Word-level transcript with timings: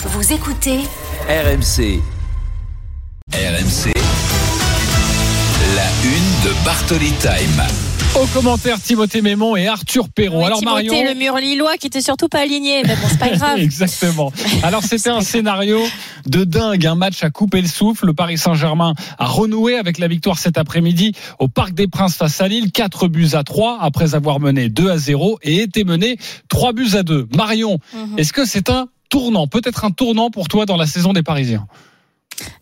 Vous 0.00 0.32
écoutez 0.32 0.78
RMC. 1.28 2.00
RMC. 3.32 3.92
La 5.74 5.88
une 6.04 6.50
de 6.50 6.64
Bartoli 6.64 7.12
Time. 7.20 7.62
Au 8.14 8.24
commentaire, 8.26 8.80
Timothée 8.80 9.20
Mémon 9.20 9.54
et 9.56 9.66
Arthur 9.68 10.08
Perrault. 10.08 10.38
Oui, 10.38 10.44
Alors 10.46 10.58
Timothée, 10.60 10.86
Marion. 10.88 11.04
le 11.12 11.14
mur 11.14 11.36
lillois 11.36 11.76
qui 11.76 11.88
était 11.88 12.00
surtout 12.00 12.28
pas 12.28 12.40
aligné, 12.40 12.82
mais 12.84 12.94
bon, 12.96 13.02
c'est 13.08 13.18
pas 13.18 13.28
grave. 13.36 13.58
Exactement. 13.58 14.32
Alors 14.62 14.82
c'était 14.82 15.10
un 15.10 15.20
scénario 15.20 15.80
de 16.26 16.44
dingue, 16.44 16.86
un 16.86 16.94
match 16.94 17.22
à 17.22 17.30
couper 17.30 17.60
le 17.60 17.68
souffle. 17.68 18.06
Le 18.06 18.14
Paris 18.14 18.38
Saint-Germain 18.38 18.94
a 19.18 19.26
renoué 19.26 19.76
avec 19.76 19.98
la 19.98 20.08
victoire 20.08 20.38
cet 20.38 20.56
après-midi 20.58 21.12
au 21.38 21.48
Parc 21.48 21.74
des 21.74 21.86
Princes 21.86 22.16
face 22.16 22.40
à 22.40 22.48
Lille, 22.48 22.72
4 22.72 23.08
buts 23.08 23.28
à 23.34 23.44
3 23.44 23.78
après 23.82 24.14
avoir 24.14 24.40
mené 24.40 24.68
2 24.70 24.90
à 24.90 24.96
0 24.96 25.38
et 25.42 25.62
été 25.62 25.84
mené 25.84 26.16
3 26.48 26.72
buts 26.72 26.90
à 26.94 27.02
2. 27.02 27.28
Marion, 27.36 27.78
Mhm. 27.94 28.18
est-ce 28.18 28.32
que 28.32 28.44
c'est 28.46 28.70
un 28.70 28.86
tournant, 29.08 29.46
peut-être 29.46 29.84
un 29.84 29.90
tournant 29.90 30.30
pour 30.30 30.48
toi 30.48 30.66
dans 30.66 30.76
la 30.76 30.86
saison 30.86 31.12
des 31.12 31.22
Parisiens 31.22 31.66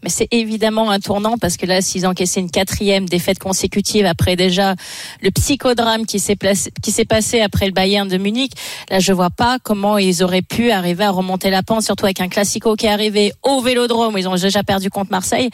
Mais 0.02 0.08
c'est 0.08 0.28
évidemment 0.30 0.90
un 0.90 1.00
tournant 1.00 1.36
parce 1.38 1.56
que 1.56 1.66
là, 1.66 1.80
s'ils 1.82 2.06
encaissaient 2.06 2.40
une 2.40 2.50
quatrième 2.50 3.08
défaite 3.08 3.38
consécutive 3.38 4.06
après 4.06 4.36
déjà 4.36 4.74
le 5.22 5.30
psychodrame 5.30 6.06
qui 6.06 6.18
s'est 6.18 6.36
passé 7.04 7.40
après 7.40 7.66
le 7.66 7.72
Bayern 7.72 8.08
de 8.08 8.16
Munich, 8.16 8.52
là, 8.90 9.00
je 9.00 9.12
vois 9.12 9.30
pas 9.30 9.58
comment 9.62 9.98
ils 9.98 10.22
auraient 10.22 10.42
pu 10.42 10.70
arriver 10.70 11.04
à 11.04 11.10
remonter 11.10 11.50
la 11.50 11.62
pente, 11.62 11.82
surtout 11.82 12.04
avec 12.04 12.20
un 12.20 12.28
classico 12.28 12.76
qui 12.76 12.86
est 12.86 12.90
arrivé 12.90 13.32
au 13.42 13.60
Vélodrome 13.60 14.14
où 14.14 14.18
ils 14.18 14.28
ont 14.28 14.34
déjà 14.34 14.62
perdu 14.62 14.90
contre 14.90 15.10
Marseille. 15.10 15.50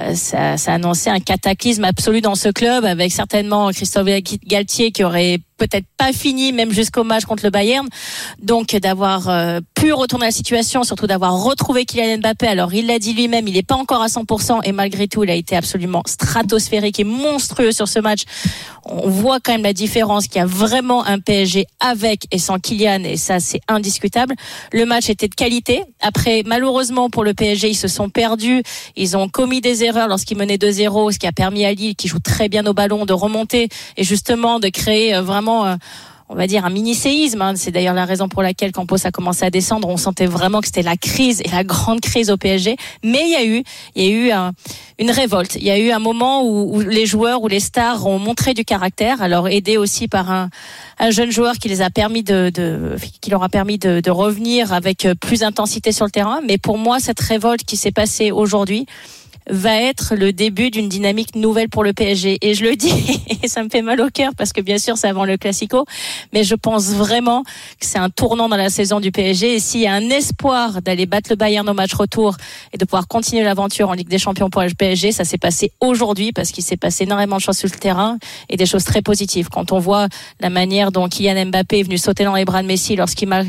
Euh, 0.00 0.14
ça, 0.14 0.56
ça 0.56 0.72
annonçait 0.72 1.10
un 1.10 1.20
cataclysme 1.20 1.84
absolu 1.84 2.20
dans 2.20 2.34
ce 2.34 2.48
club 2.48 2.84
avec 2.84 3.12
certainement 3.12 3.70
Christophe 3.70 4.08
Galtier 4.46 4.92
qui 4.92 5.04
aurait 5.04 5.38
peut-être 5.60 5.86
pas 5.98 6.12
fini 6.12 6.52
même 6.52 6.72
jusqu'au 6.72 7.04
match 7.04 7.24
contre 7.24 7.44
le 7.44 7.50
Bayern. 7.50 7.86
Donc 8.42 8.74
d'avoir 8.74 9.28
euh, 9.28 9.60
pu 9.74 9.92
retourner 9.92 10.26
la 10.26 10.32
situation, 10.32 10.82
surtout 10.84 11.06
d'avoir 11.06 11.42
retrouvé 11.44 11.84
Kylian 11.84 12.18
Mbappé. 12.18 12.46
Alors 12.46 12.72
il 12.72 12.86
l'a 12.86 12.98
dit 12.98 13.12
lui-même, 13.12 13.46
il 13.46 13.54
n'est 13.54 13.62
pas 13.62 13.76
encore 13.76 14.02
à 14.02 14.06
100% 14.06 14.60
et 14.64 14.72
malgré 14.72 15.06
tout, 15.06 15.22
il 15.22 15.30
a 15.30 15.34
été 15.34 15.56
absolument 15.56 16.02
stratosphérique 16.06 16.98
et 16.98 17.04
monstrueux 17.04 17.72
sur 17.72 17.88
ce 17.88 17.98
match. 17.98 18.22
On 18.86 19.08
voit 19.08 19.38
quand 19.40 19.52
même 19.52 19.62
la 19.62 19.74
différence 19.74 20.26
qu'il 20.26 20.36
y 20.36 20.42
a 20.42 20.46
vraiment 20.46 21.04
un 21.04 21.18
PSG 21.18 21.66
avec 21.78 22.26
et 22.30 22.38
sans 22.38 22.58
Kylian 22.58 23.04
et 23.04 23.18
ça 23.18 23.38
c'est 23.38 23.60
indiscutable. 23.68 24.34
Le 24.72 24.86
match 24.86 25.10
était 25.10 25.28
de 25.28 25.34
qualité. 25.34 25.84
Après 26.00 26.42
malheureusement 26.46 27.10
pour 27.10 27.22
le 27.22 27.34
PSG, 27.34 27.68
ils 27.68 27.74
se 27.74 27.88
sont 27.88 28.08
perdus, 28.08 28.62
ils 28.96 29.16
ont 29.16 29.28
commis 29.28 29.60
des 29.60 29.84
erreurs 29.84 30.08
lorsqu'ils 30.08 30.38
menaient 30.38 30.56
2-0, 30.56 31.12
ce 31.12 31.18
qui 31.18 31.26
a 31.26 31.32
permis 31.32 31.66
à 31.66 31.72
Lille 31.74 31.94
qui 31.96 32.08
joue 32.08 32.18
très 32.18 32.48
bien 32.48 32.66
au 32.66 32.72
ballon 32.72 33.04
de 33.04 33.12
remonter 33.12 33.68
et 33.98 34.04
justement 34.04 34.58
de 34.58 34.68
créer 34.68 35.14
euh, 35.14 35.22
euh, 35.66 35.76
on 36.32 36.36
va 36.36 36.46
dire 36.46 36.64
un 36.64 36.70
mini 36.70 36.94
séisme. 36.94 37.42
hein. 37.42 37.54
C'est 37.56 37.72
d'ailleurs 37.72 37.92
la 37.94 38.04
raison 38.04 38.28
pour 38.28 38.40
laquelle 38.42 38.70
Campos 38.70 39.04
a 39.04 39.10
commencé 39.10 39.44
à 39.44 39.50
descendre. 39.50 39.88
On 39.88 39.96
sentait 39.96 40.26
vraiment 40.26 40.60
que 40.60 40.66
c'était 40.66 40.82
la 40.82 40.96
crise 40.96 41.40
et 41.44 41.48
la 41.48 41.64
grande 41.64 42.00
crise 42.00 42.30
au 42.30 42.36
PSG. 42.36 42.76
Mais 43.02 43.22
il 43.24 43.30
y 43.32 43.34
a 43.34 43.44
eu, 43.44 43.64
il 43.96 44.04
y 44.04 44.06
a 44.06 44.10
eu 44.10 44.30
un- 44.30 44.52
une 45.00 45.10
révolte. 45.10 45.56
Il 45.56 45.64
y 45.64 45.70
a 45.72 45.78
eu 45.80 45.90
un 45.90 45.98
moment 45.98 46.44
où, 46.44 46.78
les 46.82 47.04
joueurs, 47.04 47.42
où 47.42 47.48
les 47.48 47.58
stars 47.58 48.06
ont 48.06 48.20
montré 48.20 48.54
du 48.54 48.64
caractère. 48.64 49.22
Alors 49.22 49.48
aidés 49.48 49.76
aussi 49.76 50.06
par 50.06 50.30
un, 50.30 50.50
un 51.00 51.10
jeune 51.10 51.32
joueur 51.32 51.54
qui 51.56 51.68
les 51.68 51.82
a 51.82 51.90
permis 51.90 52.22
de, 52.22 52.50
de 52.54 52.94
qui 53.20 53.30
leur 53.30 53.42
a 53.42 53.48
permis 53.48 53.78
de, 53.78 53.98
de 53.98 54.10
revenir 54.12 54.72
avec 54.72 55.08
plus 55.20 55.40
d'intensité 55.40 55.90
sur 55.90 56.04
le 56.04 56.12
terrain. 56.12 56.40
Mais 56.46 56.58
pour 56.58 56.78
moi, 56.78 57.00
cette 57.00 57.18
révolte 57.18 57.64
qui 57.64 57.76
s'est 57.76 57.90
passée 57.90 58.30
aujourd'hui 58.30 58.86
va 59.50 59.82
être 59.82 60.14
le 60.14 60.32
début 60.32 60.70
d'une 60.70 60.88
dynamique 60.88 61.34
nouvelle 61.34 61.68
pour 61.68 61.84
le 61.84 61.92
PSG. 61.92 62.38
Et 62.40 62.54
je 62.54 62.64
le 62.64 62.76
dis, 62.76 63.20
et 63.42 63.48
ça 63.48 63.62
me 63.62 63.68
fait 63.68 63.82
mal 63.82 64.00
au 64.00 64.08
cœur 64.08 64.32
parce 64.36 64.52
que 64.52 64.60
bien 64.60 64.78
sûr 64.78 64.96
c'est 64.96 65.08
avant 65.08 65.24
le 65.24 65.36
Classico, 65.36 65.84
mais 66.32 66.44
je 66.44 66.54
pense 66.54 66.86
vraiment 66.90 67.42
que 67.42 67.86
c'est 67.86 67.98
un 67.98 68.10
tournant 68.10 68.48
dans 68.48 68.56
la 68.56 68.70
saison 68.70 69.00
du 69.00 69.10
PSG. 69.10 69.56
Et 69.56 69.60
s'il 69.60 69.80
y 69.80 69.86
a 69.86 69.92
un 69.92 70.08
espoir 70.10 70.82
d'aller 70.82 71.06
battre 71.06 71.30
le 71.30 71.36
Bayern 71.36 71.68
au 71.68 71.74
match 71.74 71.94
retour 71.94 72.36
et 72.72 72.78
de 72.78 72.84
pouvoir 72.84 73.08
continuer 73.08 73.42
l'aventure 73.42 73.88
en 73.88 73.92
Ligue 73.92 74.08
des 74.08 74.18
Champions 74.18 74.50
pour 74.50 74.62
le 74.62 74.70
PSG, 74.70 75.12
ça 75.12 75.24
s'est 75.24 75.38
passé 75.38 75.72
aujourd'hui 75.80 76.32
parce 76.32 76.50
qu'il 76.50 76.64
s'est 76.64 76.76
passé 76.76 77.04
énormément 77.04 77.36
de 77.36 77.42
choses 77.42 77.58
sur 77.58 77.68
le 77.72 77.78
terrain 77.78 78.18
et 78.48 78.56
des 78.56 78.66
choses 78.66 78.84
très 78.84 79.02
positives. 79.02 79.48
Quand 79.48 79.72
on 79.72 79.78
voit 79.78 80.08
la 80.40 80.50
manière 80.50 80.92
dont 80.92 81.08
Kylian 81.08 81.46
Mbappé 81.46 81.80
est 81.80 81.82
venu 81.82 81.98
sauter 81.98 82.24
dans 82.24 82.34
les 82.34 82.44
bras 82.44 82.62
de 82.62 82.66
Messi 82.66 82.96
lorsqu'il 82.96 83.28
marque, 83.28 83.48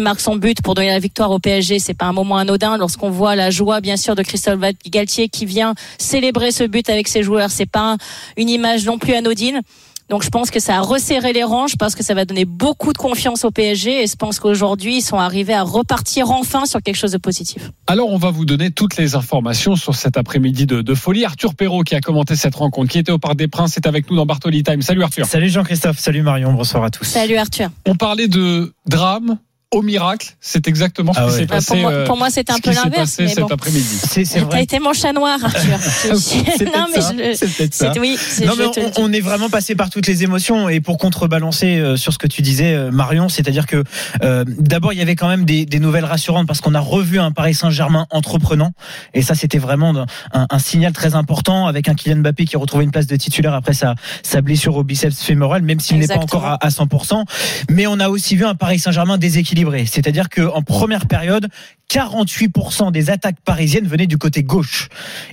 marque 0.00 0.20
son 0.20 0.36
but 0.36 0.62
pour 0.62 0.74
donner 0.74 0.88
la 0.88 0.98
victoire 0.98 1.30
au 1.30 1.38
PSG, 1.38 1.78
c'est 1.78 1.94
pas 1.94 2.06
un 2.06 2.12
moment 2.12 2.36
anodin. 2.36 2.76
Lorsqu'on 2.76 3.10
voit 3.10 3.36
la 3.36 3.50
joie, 3.50 3.80
bien 3.80 3.96
sûr, 3.96 4.14
de 4.14 4.22
Christophe 4.22 4.58
Galtier 4.86 5.28
qui 5.36 5.46
vient 5.46 5.74
célébrer 5.98 6.50
ce 6.52 6.64
but 6.64 6.88
avec 6.88 7.08
ses 7.08 7.22
joueurs, 7.22 7.50
c'est 7.50 7.66
pas 7.66 7.92
un- 7.92 7.96
une 8.36 8.48
image 8.48 8.84
non 8.86 8.98
plus 8.98 9.14
anodine. 9.14 9.60
Donc 10.08 10.22
je 10.22 10.28
pense 10.30 10.52
que 10.52 10.60
ça 10.60 10.76
a 10.76 10.80
resserré 10.82 11.32
les 11.32 11.42
rangs, 11.42 11.66
je 11.66 11.74
pense 11.74 11.96
que 11.96 12.04
ça 12.04 12.14
va 12.14 12.24
donner 12.24 12.44
beaucoup 12.44 12.92
de 12.92 12.98
confiance 12.98 13.44
au 13.44 13.50
PSG 13.50 14.04
et 14.04 14.06
je 14.06 14.14
pense 14.14 14.38
qu'aujourd'hui 14.38 14.98
ils 14.98 15.02
sont 15.02 15.18
arrivés 15.18 15.52
à 15.52 15.64
repartir 15.64 16.30
enfin 16.30 16.64
sur 16.64 16.80
quelque 16.80 16.94
chose 16.94 17.10
de 17.10 17.18
positif. 17.18 17.72
Alors, 17.88 18.10
on 18.10 18.16
va 18.16 18.30
vous 18.30 18.44
donner 18.44 18.70
toutes 18.70 18.96
les 18.98 19.16
informations 19.16 19.74
sur 19.74 19.96
cet 19.96 20.16
après-midi 20.16 20.64
de, 20.64 20.80
de 20.80 20.94
folie. 20.94 21.24
Arthur 21.24 21.56
Perrault, 21.56 21.82
qui 21.82 21.96
a 21.96 22.00
commenté 22.00 22.36
cette 22.36 22.54
rencontre, 22.54 22.88
qui 22.92 22.98
était 23.00 23.10
au 23.10 23.18
Parc 23.18 23.34
des 23.34 23.48
Princes, 23.48 23.76
est 23.78 23.86
avec 23.88 24.08
nous 24.08 24.14
dans 24.16 24.26
Bartoli 24.26 24.62
Time. 24.62 24.80
Salut 24.80 25.02
Arthur. 25.02 25.26
Salut 25.26 25.48
Jean-Christophe, 25.48 25.98
salut 25.98 26.22
Marion, 26.22 26.52
bonsoir 26.52 26.84
à 26.84 26.90
tous. 26.90 27.04
Salut 27.04 27.36
Arthur. 27.36 27.70
On 27.84 27.96
parlait 27.96 28.28
de 28.28 28.72
drame 28.88 29.38
au 29.72 29.82
miracle. 29.82 30.36
C'est 30.40 30.68
exactement 30.68 31.12
ce 31.12 31.18
Ah 31.20 31.26
qui 31.26 31.34
s'est 31.34 31.46
passé. 31.46 31.66
pour 31.66 31.76
moi, 31.76 32.04
pour 32.04 32.16
moi, 32.16 32.30
c'était 32.30 32.52
un 32.52 32.56
ce 32.56 32.62
peu 32.62 32.70
qui 32.70 32.76
s'est 32.76 32.82
l'inverse, 32.84 33.10
passé 33.10 33.22
mais 33.24 33.28
cet 33.30 33.40
bon. 33.40 33.46
après-midi. 33.46 33.84
C'est 34.08 34.24
c'est 34.24 34.48
T'as 34.48 34.60
été 34.60 34.78
mon 34.78 34.92
chat 34.92 35.12
noir, 35.12 35.38
Arthur. 35.42 35.78
C'est 35.82 36.10
non, 36.10 36.16
peut-être 36.16 36.88
mais 36.94 37.00
ça. 37.00 37.12
je- 37.12 37.34
C'est 37.36 37.46
peut-être 37.56 37.74
ça. 37.74 37.92
c'est- 37.92 37.98
oui, 38.00 38.16
c'est- 38.16 38.44
Non 38.46 38.52
je 38.56 38.62
mais 38.62 38.70
te 38.70 39.00
on, 39.00 39.12
est 39.12 39.20
vraiment 39.20 39.48
passé 39.50 39.74
par 39.74 39.90
toutes 39.90 40.06
les 40.06 40.22
émotions 40.22 40.68
et 40.68 40.80
pour 40.80 40.98
contrebalancer 40.98 41.78
euh, 41.78 41.96
sur 41.96 42.12
ce 42.12 42.18
que 42.18 42.28
tu 42.28 42.42
disais 42.42 42.74
euh, 42.74 42.90
Marion, 42.92 43.28
c'est-à-dire 43.28 43.66
que 43.66 43.82
euh, 44.22 44.44
d'abord 44.46 44.92
il 44.92 44.98
y 45.00 45.02
avait 45.02 45.16
quand 45.16 45.28
même 45.28 45.44
des, 45.44 45.66
des 45.66 45.80
nouvelles 45.80 46.04
rassurantes 46.04 46.46
parce 46.46 46.60
qu'on 46.60 46.74
a 46.74 46.80
revu 46.80 47.18
un 47.18 47.32
Paris 47.32 47.54
Saint-Germain 47.54 48.06
entreprenant 48.10 48.70
et 49.14 49.22
ça 49.22 49.34
c'était 49.34 49.58
vraiment 49.58 49.94
un, 50.32 50.46
un 50.48 50.58
signal 50.60 50.92
très 50.92 51.16
important 51.16 51.66
avec 51.66 51.88
un 51.88 51.94
Kylian 51.94 52.18
Mbappé 52.18 52.44
qui 52.44 52.54
a 52.56 52.58
retrouvé 52.60 52.84
une 52.84 52.92
place 52.92 53.06
de 53.08 53.16
titulaire 53.16 53.54
après 53.54 53.74
sa, 53.74 53.94
sa 54.22 54.40
blessure 54.42 54.76
au 54.76 54.84
biceps 54.84 55.20
fémoral 55.22 55.62
même 55.62 55.80
s'il 55.80 55.98
n'est 55.98 56.06
pas 56.06 56.18
encore 56.18 56.44
à, 56.46 56.54
à 56.64 56.68
100%. 56.68 57.24
Mais 57.70 57.86
on 57.88 57.98
a 57.98 58.08
aussi 58.08 58.36
vu 58.36 58.44
un 58.44 58.54
Paris 58.54 58.78
Saint-Germain 58.78 59.18
déséquilibré, 59.18 59.55
c'est-à-dire 59.86 60.28
qu'en 60.28 60.62
première 60.62 61.06
période 61.06 61.48
48% 61.90 62.90
des 62.90 63.10
attaques 63.10 63.40
parisiennes 63.44 63.86
venaient 63.86 64.06
du 64.06 64.18
côté 64.18 64.42
gauche 64.42 64.88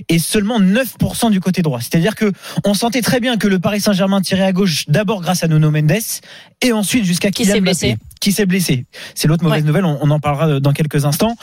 et 0.08 0.18
seulement 0.18 0.60
9% 0.60 1.30
du 1.30 1.40
côté 1.40 1.62
droit. 1.62 1.80
C'est-à-dire 1.80 2.14
que 2.14 2.32
on 2.64 2.74
sentait 2.74 3.02
très 3.02 3.20
bien 3.20 3.36
que 3.36 3.48
le 3.48 3.58
Paris 3.58 3.80
Saint-Germain 3.80 4.20
tirait 4.20 4.44
à 4.44 4.52
gauche 4.52 4.84
d'abord 4.88 5.20
grâce 5.20 5.42
à 5.42 5.48
Nuno 5.48 5.70
Mendes 5.70 5.92
et 6.62 6.72
ensuite 6.72 7.04
jusqu'à 7.04 7.30
Qui 7.30 7.44
s'est 7.44 7.60
blessé? 7.60 7.96
Qui 8.24 8.32
s'est 8.32 8.46
blessé. 8.46 8.86
C'est 9.14 9.28
l'autre 9.28 9.44
mauvaise 9.44 9.60
Ouais. 9.62 9.66
nouvelle, 9.66 9.84
on, 9.84 9.98
on 10.00 10.10
en 10.10 10.18
parlera 10.18 10.58
dans 10.60 10.72
quelques 10.72 11.04
instants. 11.04 11.36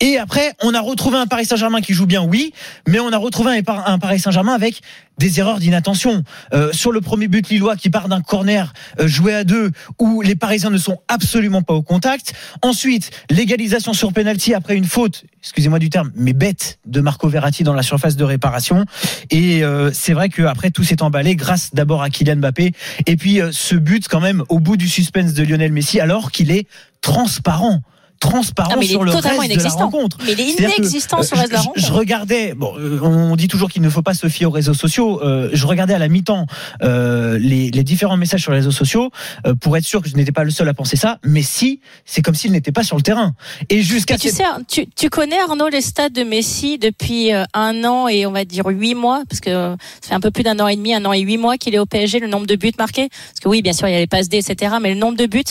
Et 0.00 0.18
après, 0.18 0.52
on 0.62 0.74
a 0.74 0.80
retrouvé 0.80 1.16
un 1.16 1.26
Paris 1.26 1.46
Saint-Germain 1.46 1.80
qui 1.80 1.94
joue 1.94 2.06
bien, 2.06 2.22
oui, 2.22 2.52
mais 2.86 3.00
on 3.00 3.10
a 3.12 3.16
retrouvé 3.18 3.56
un, 3.56 3.62
Par- 3.62 3.88
un 3.88 3.98
Paris 3.98 4.20
Saint-Germain 4.20 4.52
avec 4.52 4.80
des 5.18 5.40
erreurs 5.40 5.58
d'inattention. 5.60 6.24
Euh, 6.52 6.70
sur 6.74 6.92
le 6.92 7.00
premier 7.00 7.26
but 7.26 7.48
lillois 7.48 7.74
qui 7.76 7.88
part 7.88 8.08
d'un 8.08 8.20
corner 8.20 8.74
euh, 9.00 9.08
joué 9.08 9.34
à 9.34 9.44
deux 9.44 9.70
où 9.98 10.20
les 10.20 10.36
Parisiens 10.36 10.68
ne 10.68 10.76
sont 10.76 10.98
absolument 11.08 11.62
pas 11.62 11.72
au 11.72 11.80
contact. 11.82 12.34
Ensuite, 12.60 13.10
l'égalisation 13.30 13.94
sur 13.94 14.12
penalty 14.12 14.52
après 14.52 14.76
une 14.76 14.84
faute, 14.84 15.24
excusez-moi 15.42 15.78
du 15.78 15.88
terme, 15.88 16.10
mais 16.16 16.34
bête 16.34 16.78
de 16.84 17.00
Marco 17.00 17.28
Verratti 17.30 17.64
dans 17.64 17.72
la 17.72 17.82
surface 17.82 18.16
de 18.16 18.24
réparation. 18.24 18.84
Et 19.30 19.64
euh, 19.64 19.90
c'est 19.94 20.12
vrai 20.12 20.28
qu'après 20.28 20.70
tout 20.70 20.84
s'est 20.84 21.02
emballé 21.02 21.34
grâce 21.34 21.72
d'abord 21.72 22.02
à 22.02 22.10
Kylian 22.10 22.36
Mbappé 22.36 22.72
et 23.06 23.16
puis 23.16 23.40
euh, 23.40 23.48
ce 23.52 23.74
but 23.74 24.08
quand 24.08 24.20
même 24.20 24.42
au 24.50 24.58
bout 24.60 24.76
du 24.76 24.88
suspense 24.88 25.32
de 25.32 25.42
Lionel 25.44 25.72
Messi 25.72 25.98
alors 25.98 26.25
qu'il 26.30 26.50
est 26.50 26.66
transparent 27.00 27.80
transparent 28.18 28.76
mais 28.78 28.86
il 28.86 28.92
sur 28.92 29.04
le 29.04 29.10
reste 29.10 29.24
de 29.26 29.62
la 29.62 29.68
rencontre. 29.74 30.16
Mais 30.24 30.32
il 30.32 30.40
est 30.40 30.78
inexistant 30.78 31.22
sur 31.22 31.36
euh, 31.36 31.36
le 31.36 31.40
reste 31.42 31.50
de 31.52 31.56
la 31.56 31.60
je- 31.60 31.64
Je, 31.64 31.82
rencontre. 31.82 31.98
regardais, 31.98 32.54
bon, 32.54 32.72
euh, 32.78 32.98
on 33.02 33.36
dit 33.36 33.46
toujours 33.46 33.68
qu'il 33.70 33.82
ne 33.82 33.90
faut 33.90 34.00
pas 34.00 34.14
se 34.14 34.26
fier 34.30 34.46
aux 34.46 34.50
réseaux 34.50 34.72
sociaux. 34.72 35.20
euh, 35.22 35.50
je 35.52 35.66
regardais 35.66 35.92
à 35.92 35.98
la 35.98 36.08
mi-temps 36.08 36.46
euh, 36.82 37.38
les, 37.38 37.70
les 37.70 37.84
différents 37.84 38.16
messages 38.16 38.40
sur 38.40 38.52
les 38.52 38.58
réseaux 38.58 38.70
sociaux 38.70 39.10
euh, 39.46 39.54
pour 39.54 39.76
être 39.76 39.84
sûr 39.84 40.00
que 40.00 40.08
je 40.08 40.16
n'étais 40.16 40.32
pas 40.32 40.44
le 40.44 40.50
seul 40.50 40.66
à 40.66 40.72
penser 40.72 40.96
ça. 40.96 41.18
Mais 41.24 41.42
si, 41.42 41.80
c'est 42.06 42.22
comme 42.22 42.34
s'il 42.34 42.52
n'était 42.52 42.72
pas 42.72 42.84
sur 42.84 42.96
le 42.96 43.02
terrain. 43.02 43.34
Et 43.68 43.82
jusqu'à 43.82 44.16
tu 44.16 44.30
sais, 44.30 44.44
tu, 44.66 44.86
tu 44.96 45.10
connais 45.10 45.38
Arnaud 45.38 45.68
les 45.68 45.82
stats 45.82 46.08
de 46.08 46.22
Messi 46.22 46.78
depuis 46.78 47.34
euh, 47.34 47.44
un 47.52 47.84
an 47.84 48.08
et 48.08 48.24
on 48.24 48.32
va 48.32 48.46
dire 48.46 48.64
huit 48.66 48.94
mois, 48.94 49.24
parce 49.28 49.40
que 49.42 49.50
euh, 49.50 49.76
ça 50.00 50.08
fait 50.08 50.14
un 50.14 50.20
peu 50.20 50.30
plus 50.30 50.42
d'un 50.42 50.58
an 50.58 50.68
et 50.68 50.76
demi, 50.76 50.94
un 50.94 51.04
an 51.04 51.12
et 51.12 51.20
huit 51.20 51.36
mois 51.36 51.58
qu'il 51.58 51.74
est 51.74 51.78
au 51.78 51.86
PSG, 51.86 52.18
le 52.20 52.28
nombre 52.28 52.46
de 52.46 52.56
buts 52.56 52.72
marqués. 52.78 53.10
Parce 53.10 53.40
que 53.42 53.48
oui, 53.50 53.60
bien 53.60 53.74
sûr, 53.74 53.88
il 53.88 53.92
y 53.92 53.94
a 53.96 53.98
les 54.00 54.06
passes 54.06 54.30
D, 54.30 54.38
etc. 54.38 54.76
Mais 54.80 54.94
le 54.94 54.98
nombre 54.98 55.18
de 55.18 55.26
buts, 55.26 55.42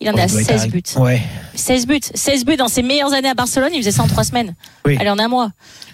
il 0.00 0.08
en 0.08 0.12
Oh, 0.14 0.18
a 0.18 0.24
il 0.24 0.30
doit 0.30 0.40
être 0.40 0.46
16 0.48 0.62
arri- 0.66 0.70
buts. 0.70 0.82
Ouais. 0.96 1.22
16 1.54 1.86
buts. 1.86 2.00
16 2.14 2.44
buts 2.44 2.56
dans 2.56 2.68
ses 2.68 2.82
meilleures 2.82 3.12
années 3.12 3.28
à 3.28 3.34
Barcelone, 3.34 3.70
il 3.72 3.78
faisait 3.78 3.90
ça 3.92 4.02
en 4.02 4.06
trois 4.06 4.24
semaines. 4.24 4.54
Oui. 4.86 4.96
Allez, 5.00 5.10
en 5.10 5.18
un 5.18 5.28
mois. 5.28 5.50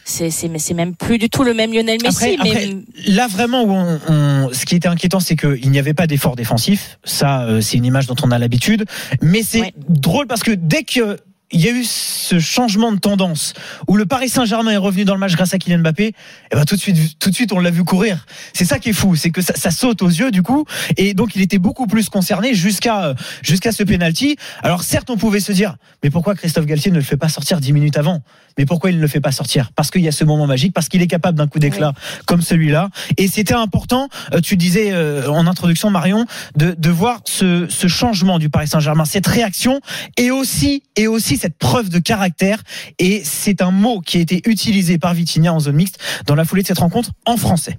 C'est, 0.06 0.28
c'est, 0.30 0.48
mais 0.48 0.58
c'est 0.58 0.74
même 0.74 0.94
plus 0.94 1.16
du 1.16 1.30
tout 1.30 1.44
le 1.44 1.54
même 1.54 1.72
Lionel 1.72 1.96
Messi. 2.02 2.34
Après, 2.34 2.34
après, 2.38 2.66
mais 2.66 3.12
là 3.14 3.26
vraiment 3.26 3.62
où 3.64 3.70
on, 3.72 4.00
on- 4.08 4.50
ce 4.52 4.66
qui 4.66 4.74
était 4.76 4.88
inquiétant, 4.88 5.18
c'est 5.20 5.34
qu'il 5.36 5.70
n'y 5.70 5.78
avait 5.78 5.94
pas 5.94 6.06
d'effort 6.06 6.36
défensif. 6.36 6.98
Ça, 7.04 7.44
euh, 7.44 7.62
c'est 7.62 7.78
une 7.78 7.86
image 7.86 8.06
dont 8.06 8.16
on 8.22 8.30
a 8.30 8.38
l'habitude. 8.38 8.84
Mais 9.22 9.42
c'est 9.42 9.60
Ouais. 9.60 9.74
drôle 9.88 10.26
parce 10.26 10.42
que 10.42 10.50
dès 10.50 10.82
que 10.82 11.18
il 11.54 11.60
y 11.60 11.68
a 11.68 11.72
eu 11.72 11.84
ce 11.84 12.38
changement 12.40 12.92
de 12.92 12.98
tendance 12.98 13.54
où 13.88 13.96
le 13.96 14.06
Paris 14.06 14.28
Saint-Germain 14.28 14.72
est 14.72 14.76
revenu 14.76 15.04
dans 15.04 15.14
le 15.14 15.20
match 15.20 15.34
grâce 15.34 15.54
à 15.54 15.58
Kylian 15.58 15.78
Mbappé, 15.78 16.06
et 16.08 16.14
ben 16.52 16.64
tout 16.64 16.74
de 16.74 16.80
suite, 16.80 17.18
tout 17.18 17.30
de 17.30 17.34
suite, 17.34 17.52
on 17.52 17.60
l'a 17.60 17.70
vu 17.70 17.84
courir. 17.84 18.26
C'est 18.52 18.64
ça 18.64 18.78
qui 18.78 18.90
est 18.90 18.94
fou, 18.94 19.14
c'est 19.14 19.30
que 19.30 19.40
ça, 19.40 19.54
ça, 19.54 19.70
saute 19.70 20.02
aux 20.02 20.08
yeux 20.08 20.30
du 20.30 20.42
coup, 20.42 20.66
et 20.96 21.14
donc 21.14 21.36
il 21.36 21.42
était 21.42 21.58
beaucoup 21.58 21.86
plus 21.86 22.08
concerné 22.08 22.54
jusqu'à 22.54 23.14
jusqu'à 23.42 23.72
ce 23.72 23.84
penalty. 23.84 24.36
Alors 24.62 24.82
certes, 24.82 25.10
on 25.10 25.16
pouvait 25.16 25.40
se 25.40 25.52
dire, 25.52 25.76
mais 26.02 26.10
pourquoi 26.10 26.34
Christophe 26.34 26.66
Galtier 26.66 26.90
ne 26.90 26.96
le 26.96 27.02
fait 27.02 27.16
pas 27.16 27.28
sortir 27.28 27.60
dix 27.60 27.72
minutes 27.72 27.96
avant? 27.96 28.22
Mais 28.58 28.66
pourquoi 28.66 28.90
il 28.90 28.96
ne 28.96 29.02
le 29.02 29.08
fait 29.08 29.20
pas 29.20 29.32
sortir? 29.32 29.70
Parce 29.74 29.90
qu'il 29.90 30.02
y 30.02 30.08
a 30.08 30.12
ce 30.12 30.24
moment 30.24 30.46
magique, 30.46 30.72
parce 30.72 30.88
qu'il 30.88 31.02
est 31.02 31.06
capable 31.06 31.36
d'un 31.36 31.48
coup 31.48 31.58
d'éclat 31.58 31.92
comme 32.26 32.42
celui-là. 32.42 32.88
Et 33.16 33.26
c'était 33.28 33.54
important. 33.54 34.08
Euh, 34.32 34.40
tu 34.40 34.56
disais 34.56 34.92
euh, 34.92 35.28
en 35.28 35.46
introduction, 35.46 35.90
Marion, 35.90 36.26
de, 36.56 36.74
de 36.76 36.90
voir 36.90 37.20
ce, 37.24 37.66
ce 37.68 37.88
changement 37.88 38.38
du 38.38 38.50
Paris 38.50 38.68
Saint-Germain, 38.68 39.04
cette 39.04 39.26
réaction, 39.26 39.80
et 40.16 40.30
aussi 40.30 40.82
et 40.96 41.08
aussi 41.08 41.36
cette 41.44 41.58
preuve 41.58 41.90
de 41.90 41.98
caractère. 41.98 42.62
Et 42.98 43.22
c'est 43.22 43.60
un 43.60 43.70
mot 43.70 44.00
qui 44.00 44.16
a 44.16 44.20
été 44.20 44.40
utilisé 44.46 44.98
par 44.98 45.12
Vitinha 45.12 45.52
en 45.52 45.60
zone 45.60 45.76
mixte 45.76 45.98
dans 46.26 46.34
la 46.34 46.44
foulée 46.46 46.62
de 46.62 46.68
cette 46.68 46.78
rencontre 46.78 47.10
en 47.26 47.36
français. 47.36 47.78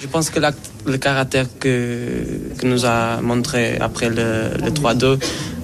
Je 0.00 0.06
pense 0.06 0.28
que 0.30 0.40
le 0.86 0.98
caractère 0.98 1.46
que, 1.58 2.24
que, 2.58 2.66
nous 2.66 2.84
a 2.86 3.20
montré 3.20 3.78
après 3.78 4.08
le, 4.08 4.50
le 4.64 4.70
3-2, 4.70 5.18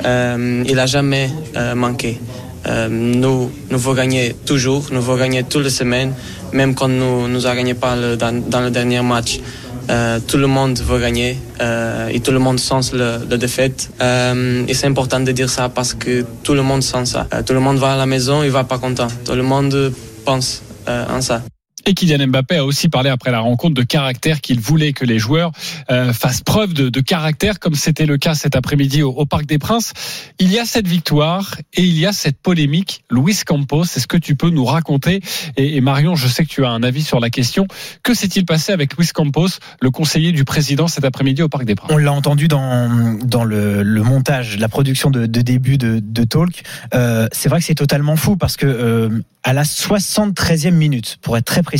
euh, 0.04 0.64
il 0.66 0.78
a 0.78 0.86
jamais 0.86 1.30
euh, 1.56 1.74
manqué. 1.74 2.20
Euh, 2.66 2.88
nous, 2.88 3.50
nous 3.70 3.78
voulons 3.78 3.96
gagner 3.96 4.34
toujours, 4.44 4.88
nous 4.92 5.00
voulons 5.00 5.18
gagner 5.18 5.42
toutes 5.44 5.64
les 5.64 5.70
semaines, 5.70 6.12
même 6.52 6.74
quand 6.74 6.88
nous 6.88 7.28
nous 7.28 7.46
a 7.46 7.54
gagné 7.54 7.74
pas 7.74 7.96
le, 7.96 8.16
dans, 8.16 8.60
le 8.60 8.70
dernier 8.70 9.02
match. 9.02 9.40
Euh, 9.88 10.18
tout 10.26 10.36
le 10.36 10.46
monde 10.46 10.78
veut 10.80 10.98
gagner 10.98 11.38
euh, 11.60 12.08
et 12.08 12.20
tout 12.20 12.32
le 12.32 12.38
monde 12.38 12.58
sent 12.58 12.92
le, 12.92 13.18
le 13.30 13.38
défaite. 13.38 13.90
et 14.00 14.74
c'est 14.74 14.86
important 14.86 15.20
de 15.20 15.32
dire 15.32 15.50
ça 15.50 15.68
parce 15.68 15.94
que 15.94 16.24
tout 16.42 16.54
le 16.54 16.62
monde 16.62 16.82
sent 16.82 17.06
ça. 17.06 17.26
tout 17.46 17.52
le 17.52 17.60
monde 17.60 17.78
va 17.78 17.92
à 17.92 17.96
la 17.96 18.06
maison, 18.06 18.42
il 18.42 18.50
va 18.50 18.64
pas 18.64 18.78
content. 18.78 19.08
Tout 19.24 19.34
le 19.34 19.42
monde 19.42 19.92
pense 20.24 20.62
en 20.86 21.20
ça. 21.20 21.42
Et 21.88 21.94
Kylian 21.94 22.26
Mbappé 22.26 22.56
a 22.56 22.64
aussi 22.64 22.88
parlé 22.88 23.10
après 23.10 23.30
la 23.30 23.38
rencontre 23.38 23.74
de 23.74 23.84
caractère 23.84 24.40
qu'il 24.40 24.58
voulait 24.58 24.92
que 24.92 25.04
les 25.04 25.20
joueurs 25.20 25.52
euh, 25.88 26.12
fassent 26.12 26.40
preuve 26.40 26.74
de, 26.74 26.88
de 26.88 27.00
caractère, 27.00 27.60
comme 27.60 27.76
c'était 27.76 28.06
le 28.06 28.16
cas 28.16 28.34
cet 28.34 28.56
après-midi 28.56 29.04
au, 29.04 29.24
Parc 29.24 29.46
des 29.46 29.58
Princes. 29.58 29.92
Il 30.40 30.52
y 30.52 30.58
a 30.58 30.64
cette 30.64 30.88
victoire 30.88 31.54
et 31.74 31.82
il 31.82 31.96
y 31.96 32.04
a 32.04 32.12
cette 32.12 32.40
polémique. 32.42 33.04
Luis 33.08 33.38
Campos, 33.46 33.84
est-ce 33.84 34.08
que 34.08 34.16
tu 34.16 34.34
peux 34.34 34.50
nous 34.50 34.64
raconter 34.64 35.20
et, 35.56 35.76
et, 35.76 35.80
Marion, 35.80 36.16
je 36.16 36.26
sais 36.26 36.44
que 36.44 36.48
tu 36.48 36.64
as 36.64 36.70
un 36.70 36.82
avis 36.82 37.04
sur 37.04 37.20
la 37.20 37.30
question. 37.30 37.68
Que 38.02 38.14
s'est-il 38.14 38.44
passé 38.44 38.72
avec 38.72 38.96
Luis 38.96 39.10
Campos, 39.14 39.60
le 39.80 39.90
conseiller 39.90 40.32
du 40.32 40.44
président 40.44 40.88
cet 40.88 41.04
après-midi 41.04 41.42
au 41.42 41.48
Parc 41.48 41.66
des 41.66 41.76
Princes? 41.76 41.92
On 41.92 41.98
l'a 41.98 42.12
entendu 42.12 42.48
dans, 42.48 43.16
dans 43.22 43.44
le, 43.44 43.84
le, 43.84 44.02
montage, 44.02 44.58
la 44.58 44.68
production 44.68 45.10
de, 45.10 45.26
de 45.26 45.40
début 45.40 45.78
de, 45.78 46.00
de 46.02 46.24
Talk. 46.24 46.64
Euh, 46.94 47.28
c'est 47.30 47.48
vrai 47.48 47.60
que 47.60 47.64
c'est 47.64 47.76
totalement 47.76 48.16
fou 48.16 48.36
parce 48.36 48.56
que 48.56 48.66
euh, 48.66 49.22
à 49.44 49.52
la 49.52 49.62
73e 49.62 50.72
minute, 50.72 51.18
pour 51.22 51.36
être 51.36 51.44
très 51.44 51.62
précis. 51.62 51.75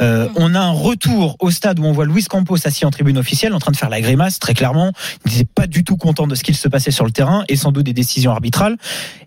Euh, 0.00 0.28
on 0.36 0.54
a 0.54 0.60
un 0.60 0.70
retour 0.70 1.36
au 1.40 1.50
stade 1.50 1.78
où 1.78 1.84
on 1.84 1.92
voit 1.92 2.06
Luis 2.06 2.24
Campos 2.24 2.56
assis 2.64 2.84
en 2.84 2.90
tribune 2.90 3.18
officielle, 3.18 3.54
en 3.54 3.58
train 3.58 3.72
de 3.72 3.76
faire 3.76 3.90
la 3.90 4.00
grimace, 4.00 4.38
très 4.38 4.54
clairement. 4.54 4.92
Il 5.26 5.32
n'était 5.32 5.44
pas 5.44 5.66
du 5.66 5.84
tout 5.84 5.96
content 5.96 6.26
de 6.26 6.34
ce 6.34 6.42
qu'il 6.42 6.56
se 6.56 6.68
passait 6.68 6.90
sur 6.90 7.04
le 7.04 7.10
terrain 7.12 7.44
et 7.48 7.56
sans 7.56 7.72
doute 7.72 7.86
des 7.86 7.92
décisions 7.92 8.32
arbitrales. 8.32 8.76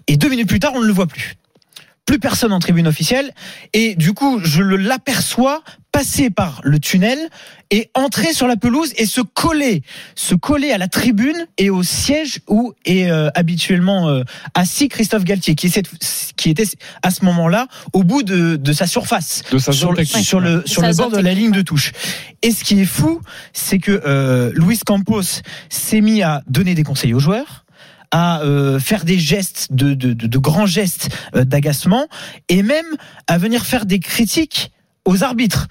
Et 0.07 0.17
deux 0.17 0.29
minutes 0.29 0.49
plus 0.49 0.59
tard, 0.59 0.73
on 0.75 0.81
ne 0.81 0.87
le 0.87 0.93
voit 0.93 1.07
plus 1.07 1.35
plus 2.05 2.19
personne 2.19 2.53
en 2.53 2.59
tribune 2.59 2.87
officielle. 2.87 3.31
Et 3.73 3.95
du 3.95 4.13
coup 4.13 4.39
je 4.43 4.61
l'aperçois 4.61 5.63
passer 5.95 6.29
par 6.29 6.59
le 6.65 6.77
tunnel 6.77 7.17
et 7.71 7.89
entrer 7.93 8.33
sur 8.33 8.47
la 8.47 8.57
pelouse 8.57 8.91
et 8.97 9.05
se 9.05 9.21
coller, 9.21 9.81
se 10.13 10.35
coller 10.35 10.71
à 10.71 10.77
la 10.77 10.89
tribune 10.89 11.47
et 11.57 11.69
au 11.69 11.83
siège 11.83 12.39
où 12.49 12.73
est 12.83 13.09
euh, 13.09 13.29
habituellement 13.33 14.09
euh, 14.09 14.23
assis 14.55 14.89
Christophe 14.89 15.23
Galtier, 15.23 15.55
qui, 15.55 15.67
est, 15.67 15.89
qui 16.35 16.49
était 16.49 16.65
à 17.01 17.11
ce 17.11 17.23
moment-là 17.23 17.67
au 17.93 18.03
bout 18.03 18.23
de, 18.23 18.57
de 18.57 18.73
sa 18.73 18.87
surface, 18.87 19.43
de 19.49 19.57
sa 19.57 19.71
sur, 19.71 19.95
technique, 19.95 20.25
sur 20.25 20.41
le, 20.41 20.63
sur 20.65 20.81
le 20.81 20.93
bord 20.93 21.11
de 21.11 21.17
la 21.17 21.33
ligne 21.33 21.51
de 21.51 21.61
touche. 21.61 21.93
Et 22.41 22.51
ce 22.51 22.65
qui 22.65 22.81
est 22.81 22.85
fou, 22.85 23.21
c'est 23.53 23.79
que 23.79 24.01
euh, 24.05 24.51
Luis 24.53 24.79
Campos 24.85 25.41
s'est 25.69 26.01
mis 26.01 26.23
à 26.23 26.43
donner 26.47 26.75
des 26.75 26.83
conseils 26.83 27.13
aux 27.13 27.19
joueurs 27.19 27.64
à 28.11 28.41
euh, 28.41 28.79
faire 28.79 29.05
des 29.05 29.19
gestes, 29.19 29.67
de, 29.71 29.93
de, 29.93 30.13
de, 30.13 30.27
de 30.27 30.37
grands 30.37 30.65
gestes 30.65 31.09
euh, 31.35 31.43
d'agacement, 31.45 32.07
et 32.49 32.63
même 32.63 32.85
à 33.27 33.37
venir 33.37 33.65
faire 33.65 33.85
des 33.85 33.99
critiques 33.99 34.71
aux 35.05 35.23
arbitres. 35.23 35.67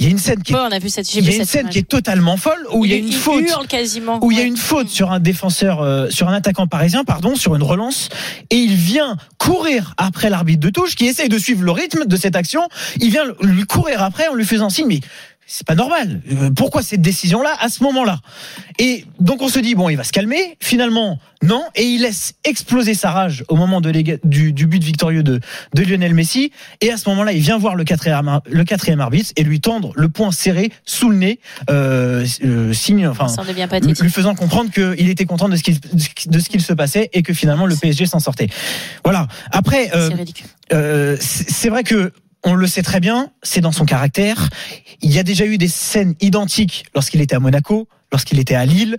Il 0.00 0.04
y 0.06 0.08
a 0.08 0.12
une 0.12 0.18
scène 0.18 0.40
qui 0.44 0.52
est, 0.52 0.54
Ouais, 0.54 0.62
on 0.62 0.70
a 0.70 0.78
vu 0.78 0.88
cette, 0.90 1.10
j'ai 1.10 1.18
il 1.18 1.24
y 1.24 1.26
vu 1.26 1.32
a 1.32 1.34
une 1.34 1.40
cette 1.40 1.48
scène 1.48 1.60
image. 1.62 1.72
qui 1.72 1.78
est 1.80 1.88
totalement 1.88 2.36
folle 2.36 2.64
où 2.72 2.84
il 2.84 2.92
y 2.92 2.94
a 2.94 2.98
une 2.98 3.10
faute 3.10 3.44
quasiment. 3.68 4.20
où 4.24 4.30
il 4.30 4.38
y 4.38 4.40
a 4.40 4.44
une 4.44 4.56
faute 4.56 4.88
sur 4.88 5.10
un 5.10 5.18
défenseur, 5.18 5.82
euh, 5.82 6.08
sur 6.08 6.28
un 6.28 6.34
attaquant 6.34 6.68
parisien, 6.68 7.02
pardon, 7.02 7.34
sur 7.34 7.56
une 7.56 7.64
relance, 7.64 8.08
et 8.50 8.56
il 8.56 8.76
vient 8.76 9.16
courir 9.38 9.94
après 9.96 10.30
l'arbitre 10.30 10.60
de 10.60 10.70
touche 10.70 10.94
qui 10.94 11.06
essaye 11.06 11.28
de 11.28 11.36
suivre 11.38 11.64
le 11.64 11.72
rythme 11.72 12.04
de 12.06 12.16
cette 12.16 12.36
action. 12.36 12.68
Il 13.00 13.10
vient 13.10 13.24
lui 13.42 13.64
courir 13.64 14.00
après 14.04 14.28
en 14.28 14.34
lui 14.34 14.44
faisant 14.44 14.70
signe, 14.70 14.86
mais 14.86 15.00
c'est 15.50 15.66
pas 15.66 15.74
normal. 15.74 16.20
Euh, 16.30 16.50
Pourquoi 16.54 16.82
cette 16.82 17.00
décision-là 17.00 17.56
à 17.58 17.68
ce 17.70 17.82
moment-là? 17.82 18.20
Et 18.78 19.04
donc 19.18 19.40
on 19.42 19.48
se 19.48 19.58
dit 19.58 19.74
bon, 19.74 19.88
il 19.88 19.96
va 19.96 20.04
se 20.04 20.12
calmer. 20.12 20.56
Finalement, 20.60 21.18
non, 21.42 21.64
et 21.74 21.84
il 21.84 22.02
laisse 22.02 22.34
exploser 22.44 22.92
sa 22.94 23.10
rage 23.10 23.44
au 23.48 23.56
moment 23.56 23.80
de 23.80 23.90
du, 24.24 24.52
du 24.52 24.66
but 24.66 24.82
victorieux 24.82 25.22
de, 25.22 25.40
de 25.74 25.82
Lionel 25.82 26.12
Messi. 26.14 26.52
Et 26.82 26.92
à 26.92 26.96
ce 26.98 27.08
moment-là, 27.08 27.32
il 27.32 27.40
vient 27.40 27.56
voir 27.58 27.74
le 27.76 27.84
quatrième, 27.84 28.28
ar- 28.28 28.42
le 28.48 28.64
quatrième 28.64 29.00
arbitre 29.00 29.30
et 29.36 29.42
lui 29.42 29.60
tendre 29.60 29.92
le 29.96 30.08
poing 30.10 30.30
serré 30.32 30.70
sous 30.84 31.08
le 31.08 31.16
nez, 31.16 31.40
euh, 31.70 32.26
euh, 32.44 32.72
signe, 32.74 33.06
enfin, 33.08 33.28
lui 34.04 34.10
faisant 34.10 34.34
comprendre 34.34 34.70
qu'il 34.70 35.08
était 35.08 35.24
content 35.24 35.48
de 35.48 35.56
ce 35.56 35.62
qu'il 35.62 35.78
de 35.80 36.38
ce 36.38 36.48
qu'il 36.50 36.60
se 36.60 36.72
passait 36.74 37.08
et 37.14 37.22
que 37.22 37.32
finalement 37.32 37.64
le 37.66 37.74
PSG 37.74 38.04
s'en 38.06 38.20
sortait. 38.20 38.48
Voilà. 39.02 39.26
Après, 39.50 39.90
euh, 39.96 40.08
C'est 40.10 40.14
ridicule. 40.14 40.46
c'est 41.20 41.50
c'est 41.50 41.68
vrai 41.70 41.84
que 41.84 42.12
on 42.44 42.54
le 42.54 42.66
sait 42.66 42.82
très 42.82 43.00
bien, 43.00 43.30
c'est 43.42 43.60
dans 43.60 43.72
son 43.72 43.84
caractère. 43.84 44.48
Il 45.02 45.12
y 45.12 45.18
a 45.18 45.22
déjà 45.22 45.44
eu 45.44 45.58
des 45.58 45.68
scènes 45.68 46.14
identiques 46.20 46.84
lorsqu'il 46.94 47.20
était 47.20 47.34
à 47.36 47.40
Monaco, 47.40 47.88
lorsqu'il 48.12 48.38
était 48.38 48.54
à 48.54 48.64
Lille. 48.64 48.96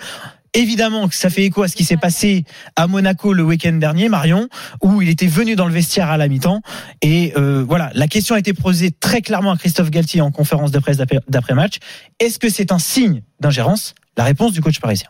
Évidemment 0.56 1.08
que 1.08 1.14
ça 1.16 1.30
fait 1.30 1.44
écho 1.46 1.62
à 1.62 1.68
ce 1.68 1.76
qui 1.76 1.84
s'est 1.84 1.96
passé 1.96 2.44
à 2.76 2.88
Monaco 2.88 3.34
le 3.34 3.44
week-end 3.44 3.74
dernier, 3.74 4.10
Marion, 4.10 4.50
où 4.82 5.02
il 5.02 5.08
était 5.10 5.28
venu 5.28 5.56
dans 5.56 5.68
le 5.68 5.74
vestiaire 5.74 6.10
à 6.10 6.18
la 6.18 6.28
mi-temps. 6.28 6.62
Et 7.04 7.34
euh, 7.38 7.64
voilà, 7.68 7.92
la 7.94 8.08
question 8.08 8.34
a 8.34 8.40
été 8.40 8.54
posée 8.54 8.90
très 8.90 9.22
clairement 9.22 9.52
à 9.52 9.58
Christophe 9.58 9.92
Galtier 9.92 10.22
en 10.22 10.32
conférence 10.32 10.72
de 10.72 10.80
presse 10.80 10.98
d'après- 10.98 11.20
d'après-match. 11.28 11.76
Est-ce 12.20 12.40
que 12.40 12.50
c'est 12.50 12.72
un 12.72 12.80
signe 12.80 13.22
d'ingérence? 13.40 13.94
La 14.18 14.24
réponse 14.24 14.52
du 14.54 14.62
coach 14.62 14.80
parisien. 14.80 15.08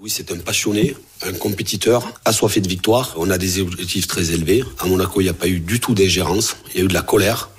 Louis, 0.00 0.08
c'est 0.08 0.32
un 0.32 0.38
passionné, 0.38 0.96
un 1.26 1.34
compétiteur, 1.34 2.10
assoiffé 2.24 2.62
de 2.62 2.68
victoire. 2.68 3.12
On 3.18 3.28
a 3.28 3.36
des 3.36 3.60
objectifs 3.60 4.06
très 4.06 4.30
élevés. 4.32 4.64
À 4.78 4.86
Monaco, 4.86 5.20
il 5.20 5.24
n'y 5.24 5.28
a 5.28 5.34
pas 5.34 5.46
eu 5.46 5.60
du 5.60 5.78
tout 5.78 5.92
d'ingérence. 5.92 6.56
Il 6.72 6.78
y 6.78 6.80
a 6.80 6.84
eu 6.86 6.88
de 6.88 6.94
la 6.94 7.02
colère, 7.02 7.49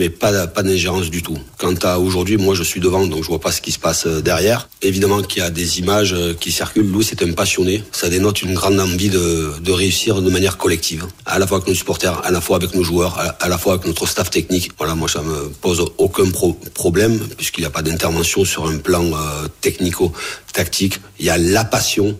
mais 0.00 0.08
pas, 0.08 0.46
pas 0.46 0.62
d'ingérence 0.62 1.10
du 1.10 1.22
tout. 1.22 1.38
Quant 1.58 1.74
à 1.82 1.98
aujourd'hui, 1.98 2.38
moi, 2.38 2.54
je 2.54 2.62
suis 2.62 2.80
devant, 2.80 3.06
donc 3.06 3.22
je 3.22 3.28
vois 3.28 3.38
pas 3.38 3.52
ce 3.52 3.60
qui 3.60 3.70
se 3.70 3.78
passe 3.78 4.06
euh, 4.06 4.22
derrière. 4.22 4.68
Évidemment 4.80 5.20
qu'il 5.20 5.42
y 5.42 5.44
a 5.44 5.50
des 5.50 5.78
images 5.78 6.14
euh, 6.14 6.32
qui 6.32 6.50
circulent. 6.50 6.90
Louis, 6.90 7.04
c'est 7.04 7.22
un 7.22 7.32
passionné. 7.32 7.84
Ça 7.92 8.08
dénote 8.08 8.40
une 8.40 8.54
grande 8.54 8.80
envie 8.80 9.10
de, 9.10 9.70
réussir 9.70 10.22
de 10.22 10.30
manière 10.30 10.56
collective. 10.56 11.06
À 11.26 11.38
la 11.38 11.46
fois 11.46 11.58
avec 11.58 11.68
nos 11.68 11.74
supporters, 11.74 12.24
à 12.24 12.30
la 12.30 12.40
fois 12.40 12.56
avec 12.56 12.74
nos 12.74 12.82
joueurs, 12.82 13.18
à, 13.38 13.48
la 13.48 13.58
fois 13.58 13.74
avec 13.74 13.86
notre 13.86 14.06
staff 14.08 14.30
technique. 14.30 14.72
Voilà, 14.78 14.94
moi, 14.94 15.08
ça 15.08 15.20
me 15.20 15.50
pose 15.50 15.84
aucun 15.98 16.30
pro- 16.30 16.58
problème, 16.72 17.18
puisqu'il 17.36 17.60
n'y 17.60 17.66
a 17.66 17.70
pas 17.70 17.82
d'intervention 17.82 18.46
sur 18.46 18.66
un 18.66 18.78
plan 18.78 19.04
euh, 19.04 19.48
technico-tactique. 19.60 20.98
Il 21.18 21.26
y 21.26 21.30
a 21.30 21.36
la 21.36 21.64
passion, 21.64 22.18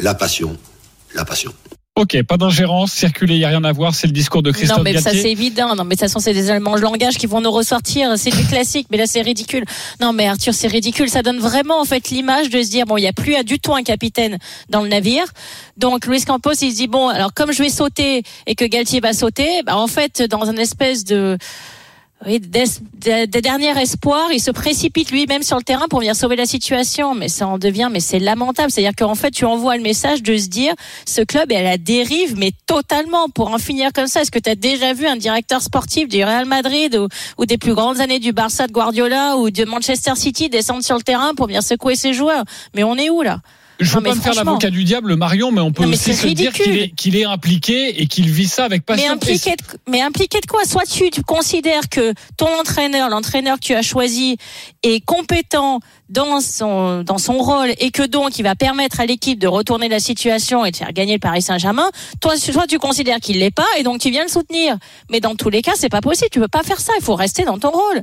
la 0.00 0.14
passion, 0.14 0.56
la 1.14 1.26
passion. 1.26 1.52
Ok, 2.00 2.22
pas 2.22 2.38
d'ingérence, 2.38 2.92
circuler, 2.92 3.34
il 3.34 3.40
n'y 3.40 3.44
a 3.44 3.48
rien 3.48 3.62
à 3.62 3.72
voir, 3.72 3.94
c'est 3.94 4.06
le 4.06 4.14
discours 4.14 4.42
de 4.42 4.50
Christophe 4.50 4.78
non, 4.78 4.82
mais 4.82 4.98
ça 4.98 5.10
c'est 5.10 5.30
évident. 5.30 5.76
Non, 5.76 5.84
mais 5.84 5.96
de 5.96 6.00
toute 6.00 6.08
façon, 6.08 6.18
c'est 6.18 6.32
des 6.32 6.48
éléments 6.48 6.74
de 6.74 6.80
langage 6.80 7.18
qui 7.18 7.26
vont 7.26 7.42
nous 7.42 7.50
ressortir. 7.50 8.16
C'est 8.16 8.30
du 8.30 8.46
classique, 8.46 8.86
mais 8.90 8.96
là 8.96 9.04
c'est 9.06 9.20
ridicule. 9.20 9.66
Non, 10.00 10.14
mais 10.14 10.26
Arthur, 10.26 10.54
c'est 10.54 10.68
ridicule. 10.68 11.10
Ça 11.10 11.20
donne 11.20 11.40
vraiment 11.40 11.78
en 11.78 11.84
fait 11.84 12.08
l'image 12.08 12.48
de 12.48 12.62
se 12.62 12.70
dire 12.70 12.86
bon, 12.86 12.96
il 12.96 13.02
n'y 13.02 13.06
a 13.06 13.12
plus 13.12 13.34
à 13.34 13.42
du 13.42 13.58
tout 13.58 13.74
un 13.74 13.82
capitaine 13.82 14.38
dans 14.70 14.80
le 14.80 14.88
navire. 14.88 15.26
Donc 15.76 16.06
Luis 16.06 16.24
Campos, 16.24 16.54
il 16.62 16.70
se 16.70 16.76
dit 16.76 16.88
bon, 16.88 17.08
alors 17.08 17.34
comme 17.34 17.52
je 17.52 17.62
vais 17.62 17.68
sauter 17.68 18.22
et 18.46 18.54
que 18.54 18.64
Galtier 18.64 19.00
va 19.00 19.12
sauter, 19.12 19.62
bah, 19.66 19.76
en 19.76 19.86
fait, 19.86 20.22
dans 20.22 20.48
un 20.48 20.56
espèce 20.56 21.04
de 21.04 21.36
oui, 22.26 22.38
des, 22.38 22.64
des- 22.94 23.26
des 23.26 23.40
derniers 23.40 23.78
espoirs, 23.80 24.28
il 24.30 24.40
se 24.40 24.50
précipite 24.50 25.10
lui-même 25.10 25.42
sur 25.42 25.56
le 25.56 25.62
terrain 25.62 25.86
pour 25.88 26.00
venir 26.00 26.14
sauver 26.14 26.36
la 26.36 26.44
situation. 26.44 27.14
Mais 27.14 27.28
ça 27.28 27.46
en 27.46 27.56
devient, 27.56 27.88
mais 27.90 28.00
c'est 28.00 28.18
lamentable. 28.18 28.70
C'est-à-dire 28.70 28.94
qu'en 28.96 29.14
fait, 29.14 29.30
tu 29.30 29.46
envoies 29.46 29.76
le 29.78 29.82
message 29.82 30.22
de 30.22 30.36
se 30.36 30.48
dire, 30.48 30.74
ce 31.06 31.22
club 31.22 31.50
est 31.50 31.56
à 31.56 31.62
la 31.62 31.78
dérive, 31.78 32.36
mais 32.36 32.52
totalement. 32.66 33.28
Pour 33.30 33.50
en 33.52 33.58
finir 33.58 33.92
comme 33.94 34.06
ça, 34.06 34.20
est-ce 34.20 34.30
que 34.30 34.38
tu 34.38 34.50
as 34.50 34.54
déjà 34.54 34.92
vu 34.92 35.06
un 35.06 35.16
directeur 35.16 35.62
sportif 35.62 36.08
du 36.08 36.22
Real 36.22 36.44
Madrid 36.44 36.94
ou, 36.96 37.08
ou 37.38 37.46
des 37.46 37.56
plus 37.56 37.74
grandes 37.74 38.00
années 38.00 38.18
du 38.18 38.32
Barça 38.32 38.66
de 38.66 38.72
Guardiola 38.72 39.38
ou 39.38 39.50
de 39.50 39.64
Manchester 39.64 40.12
City 40.14 40.50
descendre 40.50 40.84
sur 40.84 40.96
le 40.96 41.02
terrain 41.02 41.34
pour 41.34 41.46
venir 41.46 41.62
secouer 41.62 41.96
ses 41.96 42.12
joueurs? 42.12 42.44
Mais 42.74 42.84
on 42.84 42.96
est 42.96 43.08
où 43.08 43.22
là? 43.22 43.40
Je 43.80 43.88
veux 43.90 43.94
Non, 43.96 44.00
mais 44.02 44.10
pas 44.10 44.16
me 44.16 44.20
faire 44.20 44.34
l'avocat 44.34 44.70
du 44.70 44.84
diable, 44.84 45.16
Marion, 45.16 45.50
mais 45.50 45.60
on 45.60 45.72
peut 45.72 45.82
Non, 45.82 45.88
mais 45.88 45.96
aussi 45.96 46.14
se 46.14 46.26
dire 46.28 46.52
qu'il 46.52 46.76
est, 46.78 46.90
qu'il 46.90 47.16
est 47.16 47.24
impliqué 47.24 48.00
et 48.00 48.06
qu'il 48.06 48.30
vit 48.30 48.46
ça 48.46 48.64
avec 48.64 48.82
Mais 48.88 48.96
passion. 48.96 49.12
impliqué, 49.12 49.50
de, 49.52 49.90
mais 49.90 50.02
impliqué 50.02 50.38
de 50.40 50.46
quoi? 50.46 50.64
Soit 50.64 50.84
tu, 50.84 51.10
tu 51.10 51.22
considères 51.22 51.88
que 51.88 52.12
ton 52.36 52.48
entraîneur, 52.60 53.08
l'entraîneur 53.08 53.56
que 53.58 53.64
tu 53.64 53.74
as 53.74 53.82
choisi, 53.82 54.36
est 54.82 55.04
compétent 55.04 55.80
dans 56.10 56.40
son, 56.40 57.02
dans 57.02 57.18
son 57.18 57.38
rôle 57.38 57.70
et 57.78 57.90
que 57.90 58.02
donc 58.02 58.38
il 58.38 58.42
va 58.42 58.54
permettre 58.54 59.00
à 59.00 59.06
l'équipe 59.06 59.38
de 59.38 59.46
retourner 59.46 59.88
la 59.88 60.00
situation 60.00 60.64
et 60.64 60.72
de 60.72 60.76
faire 60.76 60.92
gagner 60.92 61.14
le 61.14 61.18
Paris 61.20 61.42
Saint-Germain. 61.42 61.88
Toi, 62.20 62.36
soit 62.36 62.66
tu 62.66 62.78
considères 62.78 63.20
qu'il 63.20 63.38
l'est 63.38 63.50
pas 63.54 63.66
et 63.78 63.82
donc 63.82 64.00
tu 64.00 64.10
viens 64.10 64.24
le 64.24 64.28
soutenir. 64.28 64.76
Mais 65.10 65.20
dans 65.20 65.34
tous 65.36 65.50
les 65.50 65.62
cas, 65.62 65.72
c'est 65.76 65.88
pas 65.88 66.00
possible. 66.00 66.28
Tu 66.30 66.40
peux 66.40 66.48
pas 66.48 66.62
faire 66.62 66.80
ça. 66.80 66.92
Il 66.98 67.04
faut 67.04 67.14
rester 67.14 67.44
dans 67.44 67.58
ton 67.58 67.70
rôle. 67.70 68.02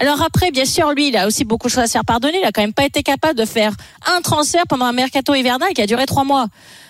Alors 0.00 0.22
après, 0.22 0.52
bien 0.52 0.64
sûr, 0.64 0.92
lui, 0.92 1.08
il 1.08 1.16
a 1.16 1.26
aussi 1.26 1.44
beaucoup 1.44 1.66
de 1.66 1.72
choses 1.72 1.82
à 1.82 1.86
se 1.88 1.92
faire 1.92 2.04
pardonner. 2.04 2.38
Il 2.40 2.44
a 2.44 2.52
quand 2.52 2.60
même 2.60 2.72
pas 2.72 2.84
été 2.84 3.02
capable 3.02 3.36
de 3.36 3.44
faire 3.44 3.72
un 4.06 4.20
transfert 4.20 4.62
pendant 4.68 4.84
un 4.84 4.92
mercato 4.92 5.34
hivernal 5.34 5.72
qui 5.74 5.82
a 5.82 5.86
duré 5.86 6.06
trois 6.06 6.22
mois. 6.22 6.46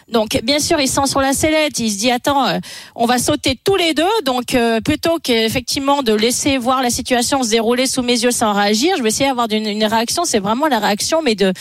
Donc, 0.08 0.38
bien 0.42 0.58
sûr, 0.58 0.78
il 0.78 0.88
sent 0.88 1.06
sur 1.06 1.20
la 1.20 1.32
sellette. 1.32 1.78
Il 1.78 1.90
se 1.90 1.98
dit, 1.98 2.10
attends, 2.10 2.46
euh, 2.46 2.58
on 2.94 3.06
va 3.06 3.18
sauter 3.18 3.58
tous 3.64 3.76
les 3.76 3.94
deux. 3.94 4.04
Donc, 4.26 4.54
euh, 4.54 4.82
plutôt 4.82 5.18
qu'effectivement 5.22 6.02
de 6.02 6.12
laisser 6.12 6.58
voir 6.58 6.82
la 6.82 6.90
situation 6.90 7.42
se 7.42 7.48
dérouler 7.48 7.86
sous 7.86 8.02
mes 8.02 8.22
yeux 8.22 8.30
sans 8.30 8.52
réagir, 8.52 8.94
je 8.98 9.02
vais 9.02 9.08
essayer 9.08 9.30
d'avoir 9.30 9.48
une, 9.50 9.84
réaction. 9.84 10.26
C'est 10.26 10.38
vraiment 10.38 10.66
la 10.66 10.78
réaction, 10.78 11.22
mais 11.22 11.34
de, 11.34 11.54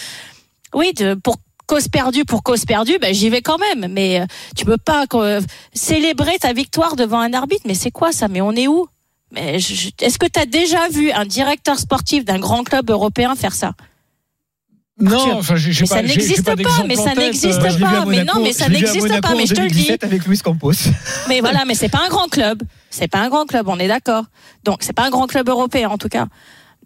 oui, 0.74 0.94
de 0.94 1.14
pour 1.14 1.38
cause 1.66 1.90
perdue 1.90 2.24
pour 2.24 2.44
cause 2.44 2.66
perdue, 2.66 2.98
ben 2.98 3.14
j'y 3.14 3.30
vais 3.30 3.42
quand 3.42 3.58
même. 3.58 3.92
Mais 3.92 4.22
euh, 4.22 4.26
tu 4.56 4.66
peux 4.66 4.78
pas 4.78 5.06
euh, 5.14 5.42
célébrer 5.74 6.38
ta 6.40 6.54
victoire 6.54 6.96
devant 6.96 7.20
un 7.20 7.34
arbitre. 7.34 7.64
Mais 7.66 7.76
c'est 7.76 7.92
quoi 7.92 8.12
ça? 8.12 8.28
Mais 8.28 8.42
on 8.42 8.54
est 8.54 8.68
où? 8.68 8.88
Est-ce 9.36 10.18
que 10.18 10.26
tu 10.26 10.40
as 10.40 10.46
déjà 10.46 10.88
vu 10.90 11.12
un 11.12 11.26
directeur 11.26 11.78
sportif 11.78 12.24
d'un 12.26 12.40
grand 12.40 12.64
club 12.64 12.90
européen 12.90 13.36
faire 13.36 13.54
ça? 13.54 13.74
Non, 15.00 15.38
enfin, 15.38 15.56
j'ai 15.56 15.70
Mais 15.70 15.88
pas, 15.88 15.96
ça 15.96 16.02
n'existe 16.02 16.44
pas 16.44 16.56
mais 16.88 16.96
ça 16.96 17.14
n'existe 17.14 17.60
euh, 17.60 17.80
pas, 17.80 18.06
mais 18.06 18.24
non, 18.24 18.42
mais 18.42 18.52
ça 18.52 18.68
n'existe 18.68 19.22
pas, 19.22 19.36
mais 19.36 19.46
je 19.46 19.54
te 19.54 19.62
le 19.62 19.68
dis. 19.68 19.86
2017 19.86 20.04
avec 20.04 20.26
Luis 20.26 20.40
Campos. 20.40 20.72
Mais 21.30 21.40
voilà, 21.40 21.66
mais 21.66 21.76
c'est 21.76 21.90
pas 21.90 22.02
un 22.04 22.10
grand 22.10 22.28
club. 22.28 22.64
C'est 22.90 23.08
pas 23.08 23.20
un 23.20 23.30
grand 23.30 23.46
club, 23.46 23.68
on 23.68 23.78
est 23.78 23.88
d'accord. 23.88 24.24
Donc 24.64 24.80
c'est 24.82 24.94
pas 24.94 25.06
un 25.06 25.12
grand 25.12 25.28
club 25.28 25.50
européen 25.50 25.90
en 25.90 26.00
tout 26.00 26.10
cas. 26.10 26.26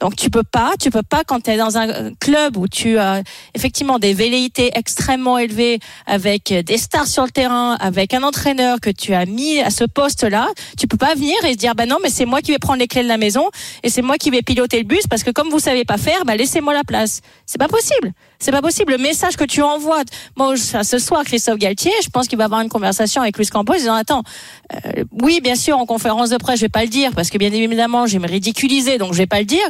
Donc 0.01 0.15
tu 0.15 0.31
peux 0.31 0.43
pas, 0.43 0.73
tu 0.79 0.89
peux 0.89 1.03
pas 1.03 1.23
quand 1.23 1.41
tu 1.41 1.51
es 1.51 1.57
dans 1.57 1.77
un 1.77 2.11
club 2.15 2.57
où 2.57 2.67
tu 2.67 2.97
as 2.97 3.21
effectivement 3.53 3.99
des 3.99 4.15
velléités 4.15 4.71
extrêmement 4.73 5.37
élevées 5.37 5.79
avec 6.07 6.51
des 6.51 6.77
stars 6.77 7.05
sur 7.05 7.23
le 7.23 7.29
terrain, 7.29 7.75
avec 7.79 8.15
un 8.15 8.23
entraîneur 8.23 8.79
que 8.81 8.89
tu 8.89 9.13
as 9.13 9.27
mis 9.27 9.59
à 9.59 9.69
ce 9.69 9.83
poste-là, 9.83 10.49
tu 10.77 10.87
peux 10.87 10.97
pas 10.97 11.13
venir 11.13 11.35
et 11.45 11.53
se 11.53 11.57
dire 11.57 11.75
bah 11.75 11.85
non 11.85 11.97
mais 12.01 12.09
c'est 12.09 12.25
moi 12.25 12.41
qui 12.41 12.51
vais 12.51 12.57
prendre 12.57 12.79
les 12.79 12.87
clés 12.87 13.03
de 13.03 13.07
la 13.07 13.17
maison 13.17 13.47
et 13.83 13.89
c'est 13.89 14.01
moi 14.01 14.17
qui 14.17 14.31
vais 14.31 14.41
piloter 14.41 14.79
le 14.79 14.85
bus 14.85 15.05
parce 15.07 15.23
que 15.23 15.29
comme 15.29 15.49
vous 15.49 15.59
savez 15.59 15.85
pas 15.85 15.99
faire, 15.99 16.25
bah 16.25 16.35
laissez-moi 16.35 16.73
la 16.73 16.83
place. 16.83 17.21
C'est 17.45 17.59
pas 17.59 17.67
possible. 17.67 18.11
C'est 18.41 18.51
pas 18.51 18.63
possible. 18.63 18.93
Le 18.93 18.97
message 18.97 19.37
que 19.37 19.43
tu 19.43 19.61
envoies, 19.61 20.01
moi 20.35 20.55
ce 20.57 20.97
soir 20.97 21.23
Christophe 21.23 21.59
Galtier, 21.59 21.91
je 22.03 22.09
pense 22.09 22.27
qu'il 22.27 22.39
va 22.39 22.45
avoir 22.45 22.61
une 22.61 22.69
conversation 22.69 23.21
avec 23.21 23.37
Luis 23.37 23.45
Campos 23.45 23.75
disant 23.75 23.93
attends 23.93 24.23
euh, 24.73 25.03
oui, 25.21 25.41
bien 25.41 25.55
sûr, 25.55 25.77
en 25.77 25.85
conférence 25.85 26.31
de 26.31 26.37
presse, 26.37 26.59
je 26.59 26.65
vais 26.65 26.69
pas 26.69 26.81
le 26.81 26.89
dire 26.89 27.11
parce 27.15 27.29
que 27.29 27.37
bien 27.37 27.51
évidemment, 27.51 28.07
je 28.07 28.13
vais 28.13 28.19
me 28.19 28.27
ridiculiser, 28.27 28.97
donc 28.97 29.13
je 29.13 29.19
vais 29.19 29.27
pas 29.27 29.37
le 29.39 29.45
dire. 29.45 29.63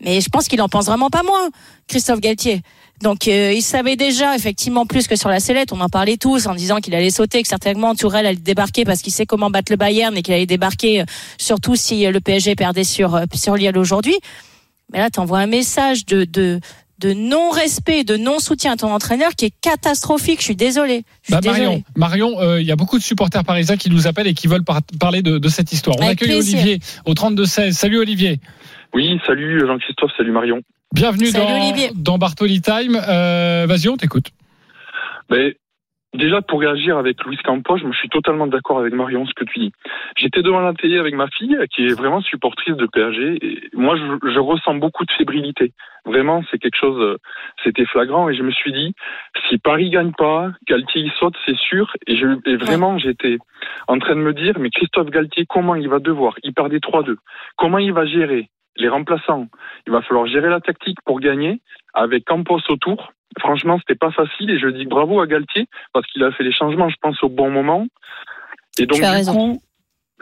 Mais 0.00 0.20
je 0.20 0.28
pense 0.28 0.48
qu'il 0.48 0.60
en 0.60 0.68
pense 0.68 0.86
vraiment 0.86 1.08
pas 1.08 1.22
moins, 1.22 1.50
Christophe 1.86 2.20
Galtier. 2.20 2.62
Donc 3.00 3.28
euh, 3.28 3.52
il 3.54 3.62
savait 3.62 3.94
déjà 3.94 4.34
effectivement 4.34 4.86
plus 4.86 5.06
que 5.06 5.14
sur 5.14 5.28
la 5.28 5.38
sellette. 5.38 5.72
On 5.72 5.80
en 5.80 5.88
parlait 5.88 6.16
tous 6.16 6.48
en 6.48 6.54
disant 6.56 6.78
qu'il 6.80 6.96
allait 6.96 7.10
sauter, 7.10 7.42
que 7.42 7.48
certainement 7.48 7.94
Tourelle 7.94 8.26
allait 8.26 8.36
débarquer 8.36 8.84
parce 8.84 9.02
qu'il 9.02 9.12
sait 9.12 9.26
comment 9.26 9.50
battre 9.50 9.70
le 9.70 9.76
Bayern 9.76 10.16
et 10.16 10.22
qu'il 10.22 10.34
allait 10.34 10.46
débarquer, 10.46 11.02
euh, 11.02 11.04
surtout 11.38 11.76
si 11.76 12.04
euh, 12.04 12.10
le 12.10 12.20
PSG 12.20 12.56
perdait 12.56 12.82
sur 12.82 13.14
euh, 13.14 13.24
sur 13.34 13.54
Lille 13.54 13.78
aujourd'hui. 13.78 14.18
Mais 14.92 14.98
là, 14.98 15.10
tu 15.10 15.20
envoies 15.20 15.38
un 15.38 15.46
message 15.46 16.06
de 16.06 16.24
de 16.24 16.60
de 16.98 17.12
non-respect, 17.12 18.04
de 18.04 18.16
non-soutien 18.16 18.72
à 18.72 18.76
ton 18.76 18.90
entraîneur 18.92 19.32
qui 19.34 19.44
est 19.46 19.54
catastrophique. 19.60 20.38
Je 20.40 20.44
suis. 20.44 20.56
Je 20.58 20.66
suis 20.70 21.04
Bah. 21.30 21.40
Marion, 21.44 21.82
Marion, 21.96 22.40
euh, 22.40 22.60
il 22.60 22.66
y 22.66 22.72
a 22.72 22.76
beaucoup 22.76 22.98
de 22.98 23.02
supporters 23.02 23.44
parisiens 23.44 23.76
qui 23.76 23.90
nous 23.90 24.06
appellent 24.06 24.26
et 24.26 24.34
qui 24.34 24.46
veulent 24.46 24.64
par- 24.64 24.80
parler 24.98 25.22
de, 25.22 25.38
de 25.38 25.48
cette 25.48 25.72
histoire. 25.72 25.96
On 25.98 26.02
Avec 26.02 26.22
accueille 26.22 26.36
plaisir. 26.36 26.58
Olivier 26.58 26.80
au 27.04 27.12
32-16. 27.14 27.72
Salut 27.72 27.98
Olivier. 27.98 28.40
Oui, 28.94 29.20
salut 29.26 29.60
Jean-Christophe, 29.66 30.10
salut 30.16 30.32
Marion. 30.32 30.60
Bienvenue 30.94 31.26
Salut, 31.26 31.44
dans, 31.44 31.68
Olivier. 31.68 31.90
dans 31.94 32.16
Bartoli 32.18 32.60
Time. 32.62 32.96
Euh, 33.08 33.66
Vas-y, 33.68 33.88
on 33.88 33.96
t'écoute. 33.96 34.28
Ben, 35.28 35.52
déjà, 36.16 36.42
pour 36.42 36.60
réagir 36.60 36.98
avec 36.98 37.22
Luis 37.24 37.38
Campos, 37.38 37.78
je 37.78 37.86
me 37.86 37.92
suis 37.92 38.08
totalement 38.08 38.46
d'accord 38.46 38.78
avec 38.80 38.92
Marion, 38.92 39.26
ce 39.26 39.34
que 39.34 39.44
tu 39.44 39.58
dis. 39.58 39.72
J'étais 40.16 40.42
devant 40.42 40.60
la 40.60 40.74
télé 40.74 40.98
avec 40.98 41.14
ma 41.14 41.28
fille, 41.28 41.58
qui 41.74 41.86
est 41.86 41.94
vraiment 41.94 42.20
supportrice 42.20 42.76
de 42.76 42.86
PSG, 42.86 43.38
et 43.40 43.68
moi, 43.74 43.96
je, 43.96 44.30
je 44.30 44.38
ressens 44.38 44.74
beaucoup 44.74 45.04
de 45.04 45.12
fébrilité. 45.12 45.72
Vraiment, 46.04 46.42
c'est 46.50 46.58
quelque 46.58 46.78
chose, 46.78 47.00
euh, 47.00 47.18
c'était 47.64 47.84
flagrant, 47.84 48.28
et 48.28 48.34
je 48.34 48.42
me 48.42 48.52
suis 48.52 48.72
dit, 48.72 48.94
si 49.48 49.58
Paris 49.58 49.90
gagne 49.90 50.12
pas, 50.12 50.50
Galtier 50.68 51.10
saute, 51.18 51.34
c'est 51.44 51.56
sûr, 51.56 51.92
et, 52.06 52.16
je, 52.16 52.26
et 52.46 52.56
vraiment, 52.56 52.98
j'étais 52.98 53.38
en 53.88 53.98
train 53.98 54.14
de 54.14 54.20
me 54.20 54.32
dire, 54.32 54.58
mais 54.58 54.70
Christophe 54.70 55.10
Galtier, 55.10 55.46
comment 55.48 55.74
il 55.74 55.88
va 55.88 55.98
devoir 55.98 56.34
Il 56.42 56.54
perdait 56.54 56.78
3-2. 56.78 57.16
Comment 57.56 57.78
il 57.78 57.92
va 57.92 58.06
gérer 58.06 58.48
les 58.76 58.88
remplaçants? 58.88 59.46
Il 59.86 59.92
va 59.92 60.02
falloir 60.02 60.26
gérer 60.26 60.48
la 60.48 60.60
tactique 60.60 60.98
pour 61.04 61.20
gagner, 61.20 61.60
avec 61.92 62.24
Campos 62.24 62.60
autour. 62.68 63.12
Franchement, 63.38 63.78
c'était 63.78 63.98
pas 63.98 64.10
facile 64.10 64.50
et 64.50 64.58
je 64.58 64.68
dis 64.68 64.86
bravo 64.86 65.20
à 65.20 65.26
Galtier 65.26 65.66
parce 65.92 66.06
qu'il 66.06 66.22
a 66.24 66.32
fait 66.32 66.44
les 66.44 66.52
changements, 66.52 66.88
je 66.88 66.96
pense, 67.00 67.22
au 67.22 67.28
bon 67.28 67.50
moment. 67.50 67.86
Et 68.78 68.86
donc, 68.86 68.98
Tu 68.98 69.04
as 69.04 69.10
du 69.10 69.16
raison. 69.16 69.32
coup, 69.34 69.62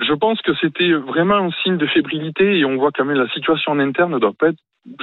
je 0.00 0.12
pense 0.14 0.40
que 0.42 0.52
c'était 0.60 0.92
vraiment 0.92 1.36
un 1.36 1.50
signe 1.62 1.76
de 1.76 1.86
fébrilité 1.86 2.58
et 2.58 2.64
on 2.64 2.76
voit 2.76 2.90
quand 2.92 3.04
même 3.04 3.16
la 3.16 3.28
situation 3.28 3.72
en 3.72 3.78
interne 3.78 4.12
ne 4.12 4.18
doit 4.18 4.32
pas 4.32 4.48
être 4.48 4.58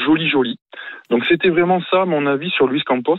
jolie, 0.06 0.30
jolie. 0.30 0.60
Donc, 1.10 1.24
c'était 1.28 1.50
vraiment 1.50 1.82
ça, 1.90 2.06
mon 2.06 2.26
avis 2.28 2.50
sur 2.52 2.68
Luis 2.68 2.84
Campos. 2.84 3.18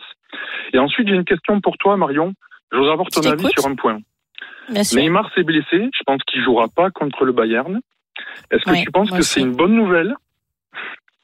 Et 0.73 0.79
ensuite, 0.79 1.09
j'ai 1.09 1.15
une 1.15 1.25
question 1.25 1.61
pour 1.61 1.77
toi, 1.79 1.97
Marion. 1.97 2.35
Je 2.71 2.77
voudrais 2.77 2.93
avoir 2.93 3.09
ton 3.09 3.23
avis 3.31 3.49
sur 3.57 3.67
un 3.67 3.75
point. 3.75 3.99
Bien 4.71 4.85
sûr. 4.85 5.01
Neymar 5.01 5.31
s'est 5.35 5.43
blessé. 5.43 5.89
Je 5.93 6.03
pense 6.07 6.23
qu'il 6.25 6.43
jouera 6.43 6.69
pas 6.69 6.91
contre 6.91 7.25
le 7.25 7.33
Bayern. 7.33 7.81
Est-ce 8.51 8.65
que 8.65 8.71
Ouais, 8.71 8.83
tu 8.83 8.91
penses 8.91 9.11
que 9.11 9.23
c'est 9.23 9.41
une 9.41 9.55
bonne 9.57 9.75
nouvelle, 9.75 10.15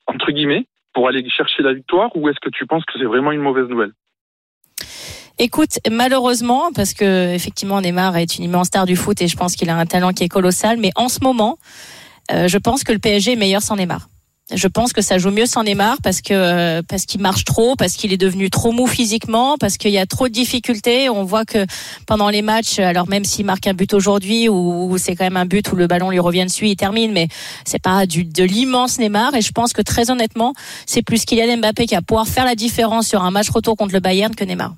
entre 0.07 0.33
guillemets, 0.33 0.67
pour 0.99 1.07
aller 1.07 1.25
chercher 1.31 1.63
la 1.63 1.75
victoire, 1.75 2.11
ou 2.17 2.29
est-ce 2.29 2.41
que 2.43 2.51
tu 2.51 2.67
penses 2.67 2.85
que 2.85 2.99
c'est 2.99 3.05
vraiment 3.05 3.31
une 3.31 3.41
mauvaise 3.41 3.69
nouvelle? 3.69 3.93
Écoute, 5.39 5.79
malheureusement, 5.89 6.73
parce 6.75 6.93
que 6.93 7.33
effectivement 7.33 7.81
Neymar 7.81 8.17
est 8.17 8.37
une 8.37 8.43
immense 8.43 8.67
star 8.67 8.85
du 8.85 8.97
foot 8.97 9.23
et 9.23 9.29
je 9.29 9.37
pense 9.37 9.55
qu'il 9.55 9.71
a 9.71 9.77
un 9.77 9.87
talent 9.87 10.13
qui 10.13 10.25
est 10.25 10.29
colossal, 10.29 10.77
mais 10.77 10.91
en 10.97 11.09
ce 11.09 11.21
moment, 11.23 11.57
euh, 12.33 12.49
je 12.49 12.59
pense 12.59 12.83
que 12.83 12.91
le 12.91 12.99
PSG 12.99 13.35
est 13.35 13.37
meilleur 13.37 13.63
sans 13.63 13.77
Neymar. 13.77 14.09
Je 14.51 14.67
pense 14.67 14.95
que 14.95 15.03
ça 15.03 15.19
joue 15.19 15.31
mieux 15.31 15.45
sans 15.45 15.63
Neymar 15.63 15.99
parce 16.03 16.23
que 16.23 16.33
euh, 16.33 16.83
parce 16.83 17.05
qu'il 17.05 17.21
marche 17.21 17.45
trop, 17.45 17.77
parce 17.77 17.95
qu'il 17.95 18.15
est 18.15 18.19
devenu 18.19 18.49
trop 18.49 18.73
mou 18.73 18.87
physiquement, 18.87 19.59
parce 19.59 19.77
qu'il 19.77 19.91
y 19.91 19.99
a 19.99 20.07
trop 20.07 20.29
de 20.29 20.33
difficultés. 20.33 21.11
On 21.11 21.25
voit 21.25 21.45
que 21.45 21.67
pendant 22.07 22.31
les 22.31 22.41
matchs, 22.41 22.79
alors 22.79 23.09
même 23.09 23.25
s'il 23.25 23.45
marque 23.45 23.67
un 23.67 23.75
but 23.75 23.93
aujourd'hui 23.93 24.49
ou, 24.49 24.97
c'est 24.97 25.17
quand 25.17 25.25
même 25.25 25.37
un 25.37 25.45
but 25.45 25.71
où 25.71 25.77
le 25.77 25.87
ballon 25.87 26.11
lui 26.11 26.19
revient 26.19 26.45
dessus, 26.45 26.67
il 26.69 26.77
termine, 26.77 27.13
mais 27.13 27.29
c'est 27.67 27.83
pas 27.83 28.07
du, 28.07 28.25
de 28.25 28.43
l'immense 28.43 28.99
Neymar. 28.99 29.35
Et 29.35 29.43
je 29.43 29.53
pense 29.53 29.75
que 29.75 29.83
très 29.83 30.11
honnêtement, 30.11 30.55
c'est 30.87 31.03
plus 31.03 31.27
Kylian 31.27 31.59
Mbappé 31.59 31.87
qui 31.87 31.95
va 31.95 32.03
pouvoir 32.03 32.27
faire 32.27 32.47
la 32.47 32.55
différence 32.55 33.07
sur 33.07 33.23
un 33.23 33.31
match 33.31 33.51
retour 33.51 33.77
contre 33.77 33.93
le 33.93 34.01
Bayern 34.01 34.35
que 34.35 34.45
Neymar. 34.45 34.75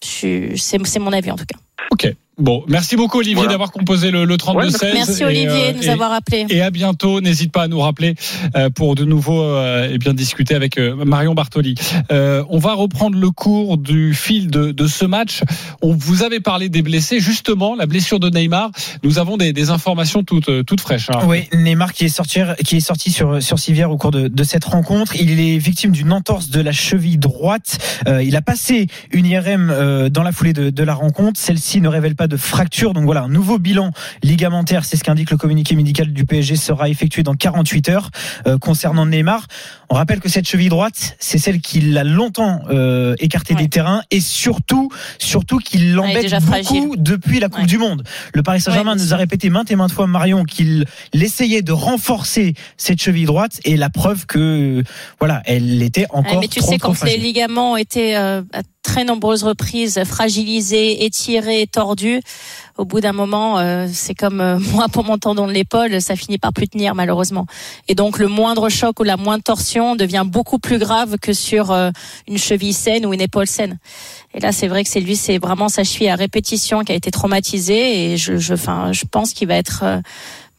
C'est 0.00 0.98
mon 0.98 1.12
avis 1.12 1.30
en 1.30 1.36
tout 1.36 1.46
cas. 1.46 1.58
Ok. 1.92 2.12
Bon, 2.38 2.64
merci 2.66 2.96
beaucoup 2.96 3.18
Olivier 3.18 3.34
Voilà. 3.34 3.50
d'avoir 3.50 3.70
composé 3.70 4.10
le, 4.10 4.24
le 4.24 4.36
32-16. 4.36 4.92
Merci 4.94 5.22
Et, 5.22 5.24
Olivier 5.26 5.48
euh, 5.68 5.72
de 5.72 5.76
nous 5.76 5.82
et- 5.84 5.88
avoir 5.90 6.12
appelés. 6.12 6.46
Et 6.48 6.62
à 6.62 6.70
bientôt. 6.70 7.20
N'hésite 7.20 7.52
pas 7.52 7.64
à 7.64 7.68
nous 7.68 7.78
rappeler 7.78 8.14
euh, 8.56 8.70
pour 8.70 8.94
de 8.94 9.04
nouveau 9.04 9.42
euh, 9.42 9.90
et 9.92 9.98
bien 9.98 10.14
discuter 10.14 10.54
avec 10.54 10.78
euh, 10.78 11.04
Marion 11.04 11.34
Bartoli. 11.34 11.74
Euh, 12.10 12.42
on 12.48 12.58
va 12.58 12.72
reprendre 12.72 13.18
le 13.18 13.30
cours 13.30 13.76
du 13.76 14.14
fil 14.14 14.50
de, 14.50 14.72
de 14.72 14.86
ce 14.86 15.04
match. 15.04 15.42
On 15.82 15.92
vous 15.94 16.22
avait 16.22 16.40
parlé 16.40 16.70
des 16.70 16.80
blessés, 16.80 17.20
justement 17.20 17.74
la 17.76 17.84
blessure 17.86 18.18
de 18.18 18.30
Neymar. 18.30 18.70
Nous 19.04 19.18
avons 19.18 19.36
des, 19.36 19.52
des 19.52 19.68
informations 19.70 20.22
toutes 20.22 20.64
toutes 20.64 20.80
fraîches. 20.80 21.10
hein. 21.10 21.20
Oui, 21.26 21.48
Neymar 21.52 21.92
qui 21.92 22.06
est 22.06 22.08
sorti, 22.08 22.40
qui 22.64 22.76
est 22.76 22.80
sorti 22.80 23.10
sur 23.12 23.42
sur 23.42 23.58
civière 23.58 23.90
au 23.90 23.98
cours 23.98 24.10
de, 24.10 24.28
de 24.28 24.44
cette 24.44 24.64
rencontre. 24.64 25.14
Il 25.16 25.38
est 25.38 25.58
victime 25.58 25.92
d'une 25.92 26.12
entorse 26.12 26.48
de 26.48 26.62
la 26.62 26.72
cheville 26.72 27.18
droite. 27.18 27.76
Euh, 28.08 28.22
il 28.22 28.36
a 28.36 28.42
passé 28.42 28.86
une 29.10 29.26
IRM 29.26 29.70
euh, 29.70 30.08
dans 30.08 30.22
la 30.22 30.32
foulée 30.32 30.54
de, 30.54 30.70
de 30.70 30.82
la 30.82 30.94
rencontre. 30.94 31.38
Celle-ci 31.38 31.80
ne 31.82 31.88
révèle 31.88 32.14
pas 32.16 32.21
de 32.26 32.36
fracture. 32.36 32.92
Donc 32.92 33.04
voilà, 33.04 33.22
un 33.22 33.28
nouveau 33.28 33.58
bilan 33.58 33.90
ligamentaire, 34.22 34.84
c'est 34.84 34.96
ce 34.96 35.04
qu'indique 35.04 35.30
le 35.30 35.36
communiqué 35.36 35.76
médical 35.76 36.12
du 36.12 36.24
PSG, 36.24 36.56
sera 36.56 36.88
effectué 36.88 37.22
dans 37.22 37.34
48 37.34 37.88
heures 37.88 38.10
euh, 38.46 38.58
concernant 38.58 39.06
Neymar. 39.06 39.46
On 39.92 39.94
rappelle 39.94 40.20
que 40.20 40.30
cette 40.30 40.48
cheville 40.48 40.70
droite, 40.70 41.16
c'est 41.20 41.36
celle 41.36 41.60
qui 41.60 41.82
l'a 41.82 42.02
longtemps 42.02 42.60
euh, 42.70 43.14
écarté 43.18 43.52
Ouais. 43.52 43.60
des 43.64 43.68
terrains 43.68 44.02
et 44.10 44.20
surtout, 44.20 44.88
surtout 45.18 45.58
qu'il 45.58 45.92
l'embête 45.92 46.30
beaucoup 46.30 46.46
fragile. 46.46 46.88
depuis 46.96 47.40
la 47.40 47.50
Coupe 47.50 47.60
Ouais. 47.60 47.66
du 47.66 47.76
Monde. 47.76 48.02
Le 48.32 48.42
Paris 48.42 48.62
Saint-Germain 48.62 48.94
nous 48.94 49.12
a 49.12 49.18
répété 49.18 49.50
maintes 49.50 49.70
et 49.70 49.76
maintes 49.76 49.92
fois 49.92 50.06
Marion 50.06 50.44
qu'il 50.44 50.86
essayait 51.12 51.60
de 51.60 51.72
renforcer 51.72 52.54
cette 52.78 53.02
cheville 53.02 53.26
droite 53.26 53.60
et 53.66 53.76
la 53.76 53.90
preuve 53.90 54.24
que 54.24 54.82
voilà, 55.18 55.42
elle 55.44 55.82
était 55.82 56.06
encore 56.08 56.40
mais 56.40 56.48
tu 56.48 56.60
trop, 56.60 56.70
sais, 56.70 56.78
trop 56.78 56.94
quand 56.94 57.04
les 57.04 57.18
ligaments 57.18 57.72
ont 57.72 57.76
été 57.76 58.16
euh, 58.16 58.40
très 58.82 59.04
nombreuses 59.04 59.44
reprises 59.44 60.02
fragilisé, 60.06 61.04
étiré, 61.04 61.66
tordu. 61.70 62.20
Au 62.82 62.84
bout 62.84 63.00
d'un 63.00 63.12
moment, 63.12 63.60
euh, 63.60 63.86
c'est 63.92 64.16
comme 64.16 64.40
euh, 64.40 64.58
moi 64.72 64.88
pour 64.88 65.04
mon 65.04 65.16
tendon 65.16 65.46
de 65.46 65.52
l'épaule, 65.52 66.02
ça 66.02 66.16
finit 66.16 66.38
par 66.38 66.52
plus 66.52 66.66
tenir 66.66 66.96
malheureusement. 66.96 67.46
Et 67.86 67.94
donc 67.94 68.18
le 68.18 68.26
moindre 68.26 68.68
choc 68.70 68.98
ou 68.98 69.04
la 69.04 69.16
moindre 69.16 69.44
torsion 69.44 69.94
devient 69.94 70.24
beaucoup 70.26 70.58
plus 70.58 70.78
grave 70.78 71.16
que 71.18 71.32
sur 71.32 71.70
euh, 71.70 71.92
une 72.26 72.38
cheville 72.38 72.72
saine 72.72 73.06
ou 73.06 73.14
une 73.14 73.20
épaule 73.20 73.46
saine. 73.46 73.78
Et 74.34 74.40
là, 74.40 74.50
c'est 74.50 74.66
vrai 74.66 74.82
que 74.82 74.90
c'est 74.90 74.98
lui, 74.98 75.14
c'est 75.14 75.38
vraiment 75.38 75.68
sa 75.68 75.84
cheville 75.84 76.08
à 76.08 76.16
répétition 76.16 76.82
qui 76.82 76.90
a 76.90 76.96
été 76.96 77.12
traumatisée. 77.12 78.14
Et 78.14 78.16
je, 78.16 78.38
je, 78.38 78.54
enfin, 78.54 78.90
je 78.90 79.04
pense 79.08 79.32
qu'il 79.32 79.46
va 79.46 79.54
être 79.54 79.84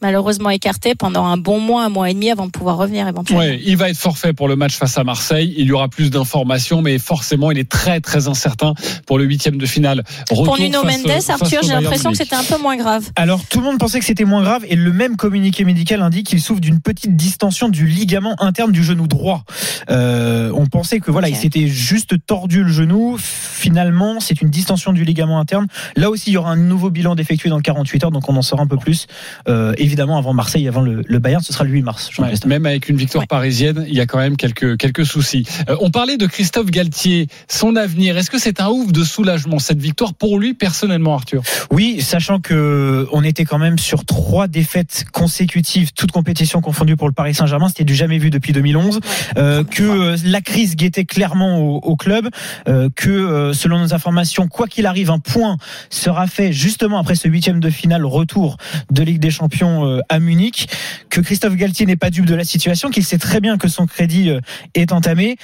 malheureusement 0.03 0.49
écarté 0.51 0.93
pendant 0.95 1.25
un 1.25 1.37
bon 1.37 1.59
mois, 1.59 1.85
un 1.85 1.89
mois 1.89 2.09
et 2.09 2.13
demi 2.13 2.29
avant 2.29 2.45
de 2.45 2.51
pouvoir 2.51 2.77
revenir 2.77 3.07
éventuellement. 3.07 3.43
Ouais, 3.43 3.59
il 3.65 3.77
va 3.77 3.89
être 3.89 3.97
forfait 3.97 4.33
pour 4.33 4.47
le 4.47 4.55
match 4.55 4.75
face 4.75 4.97
à 4.97 5.03
Marseille. 5.03 5.53
Il 5.57 5.65
y 5.65 5.71
aura 5.71 5.87
plus 5.87 6.11
d'informations, 6.11 6.81
mais 6.81 6.99
forcément, 6.99 7.49
il 7.51 7.57
est 7.57 7.69
très 7.69 7.99
très 8.01 8.27
incertain 8.27 8.73
pour 9.07 9.17
le 9.17 9.23
huitième 9.25 9.57
de 9.57 9.65
finale. 9.65 10.03
Retour 10.29 10.45
Pour 10.45 10.59
Nuno 10.59 10.81
face- 10.83 10.97
Mendes, 10.97 11.11
face 11.11 11.29
Arthur, 11.29 11.61
j'ai 11.63 11.69
l'impression 11.69 12.11
que 12.11 12.17
c'était 12.17 12.35
un 12.35 12.43
peu 12.43 12.57
moins 12.57 12.77
grave. 12.77 13.09
Alors 13.15 13.43
tout 13.45 13.59
le 13.59 13.65
monde 13.65 13.79
pensait 13.79 13.99
que 13.99 14.05
c'était 14.05 14.25
moins 14.25 14.43
grave 14.43 14.63
et 14.67 14.75
le 14.75 14.91
même 14.93 15.15
communiqué 15.15 15.63
médical 15.65 16.01
indique 16.01 16.27
qu'il 16.27 16.41
souffre 16.41 16.61
d'une 16.61 16.79
petite 16.81 17.15
distension 17.15 17.69
du 17.69 17.87
ligament 17.87 18.35
interne 18.39 18.71
du 18.71 18.83
genou 18.83 19.07
droit. 19.07 19.43
Euh, 19.89 20.51
on 20.53 20.65
pensait 20.65 20.99
que 20.99 21.11
voilà, 21.11 21.29
il 21.29 21.35
s'était 21.35 21.67
juste 21.67 22.25
tordu 22.25 22.63
le 22.63 22.69
genou. 22.71 23.17
Finalement, 23.19 24.19
c'est 24.19 24.41
une 24.41 24.49
distension 24.49 24.91
du 24.93 25.03
ligament 25.05 25.39
interne. 25.39 25.67
Là 25.95 26.09
aussi, 26.09 26.31
il 26.31 26.33
y 26.33 26.37
aura 26.37 26.51
un 26.51 26.57
nouveau 26.57 26.89
bilan 26.89 27.15
d'effectuer 27.15 27.49
dans 27.49 27.59
48 27.61 28.03
heures, 28.05 28.11
donc 28.11 28.27
on 28.27 28.35
en 28.35 28.41
saura 28.41 28.63
un 28.63 28.67
peu 28.67 28.77
plus. 28.77 29.07
Euh, 29.47 29.73
évidemment, 29.77 29.92
avant 29.99 30.33
Marseille, 30.33 30.67
avant 30.67 30.81
le, 30.81 31.03
le 31.05 31.19
Bayern, 31.19 31.41
ce 31.43 31.53
sera 31.53 31.63
le 31.63 31.69
8 31.71 31.81
mars. 31.83 32.09
Ouais, 32.19 32.33
même 32.45 32.65
avec 32.65 32.89
une 32.89 32.97
victoire 32.97 33.21
Ouais. 33.23 33.27
parisienne, 33.27 33.85
il 33.87 33.93
y 33.95 33.99
a 34.01 34.05
quand 34.05 34.17
même 34.17 34.35
quelques 34.37 34.77
quelques 34.77 35.05
soucis. 35.05 35.45
Euh, 35.69 35.75
on 35.81 35.91
parlait 35.91 36.17
de 36.17 36.25
Christophe 36.25 36.71
Galtier, 36.71 37.27
son 37.47 37.75
avenir. 37.75 38.17
Est-ce 38.17 38.29
que 38.31 38.39
c'est 38.39 38.59
un 38.59 38.67
ouf 38.69 38.91
de 38.91 39.03
soulagement 39.03 39.59
cette 39.59 39.79
victoire 39.81 40.13
pour 40.13 40.39
lui 40.39 40.53
personnellement, 40.53 41.13
Arthur? 41.15 41.43
Oui, 41.71 42.01
sachant 42.01 42.39
que 42.39 43.07
on 43.11 43.23
était 43.23 43.45
quand 43.45 43.59
même 43.59 43.77
sur 43.77 44.05
trois 44.05 44.47
défaites 44.47 45.05
consécutives, 45.11 45.91
toutes 45.93 46.11
compétitions 46.11 46.61
confondues 46.61 46.95
pour 46.97 47.07
le 47.07 47.13
Paris 47.13 47.33
Saint-Germain, 47.33 47.67
c'était 47.67 47.83
du 47.83 47.95
jamais 47.95 48.17
vu 48.17 48.29
depuis 48.29 48.51
2011. 48.53 48.99
Euh, 49.37 49.63
que 49.63 49.83
euh, 49.83 50.17
la 50.25 50.41
crise 50.41 50.75
guettait 50.75 51.05
clairement 51.05 51.59
au, 51.59 51.77
au 51.77 51.95
club, 51.95 52.29
euh, 52.67 52.89
que 52.95 53.09
euh, 53.09 53.53
selon 53.53 53.79
nos 53.79 53.93
informations, 53.93 54.47
quoi 54.47 54.67
qu'il 54.67 54.85
arrive, 54.85 55.09
un 55.09 55.19
point 55.19 55.57
sera 55.89 56.27
fait 56.27 56.51
justement 56.51 56.97
après 56.99 57.15
ce 57.15 57.27
huitième 57.27 57.59
de 57.59 57.69
finale 57.69 58.05
retour 58.05 58.57
de 58.91 59.03
Ligue 59.03 59.19
des 59.19 59.31
Champions 59.31 59.82
euh, 59.85 59.99
à 60.09 60.19
Munich, 60.19 60.67
que 61.09 61.21
Christophe 61.21 61.55
Galtier 61.55 61.85
n'est 61.85 61.95
pas 61.95 62.09
dupe 62.09 62.25
de 62.25 62.35
la 62.35 62.43
situation, 62.43 62.89
qu'il 62.89 63.05
sait 63.05 63.17
très 63.17 63.39
bien 63.39 63.57
que 63.57 63.67
son 63.67 63.85
crédit 63.85 64.29
euh, 64.29 64.39
est 64.73 64.91
entamé. 64.91 65.37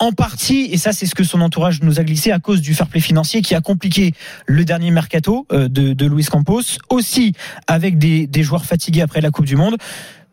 En 0.00 0.10
partie, 0.10 0.68
et 0.72 0.76
ça 0.76 0.92
c'est 0.92 1.06
ce 1.06 1.14
que 1.14 1.22
son 1.22 1.40
entourage 1.40 1.80
nous 1.80 2.00
a 2.00 2.04
glissé 2.04 2.32
à 2.32 2.40
cause 2.40 2.60
du 2.60 2.74
fair 2.74 2.88
play 2.88 3.00
financier 3.00 3.42
qui 3.42 3.54
a 3.54 3.60
compliqué 3.60 4.12
le 4.44 4.64
dernier 4.64 4.90
mercato 4.90 5.46
euh, 5.52 5.68
de, 5.68 6.06
Luis 6.06 6.24
Campos, 6.24 6.62
aussi 6.90 7.32
avec 7.68 7.96
des, 7.96 8.26
des 8.26 8.42
joueurs 8.42 8.64
fatigués 8.64 9.02
après 9.02 9.20
la 9.20 9.30
Coupe 9.30 9.46
du 9.46 9.56
Monde. 9.56 9.76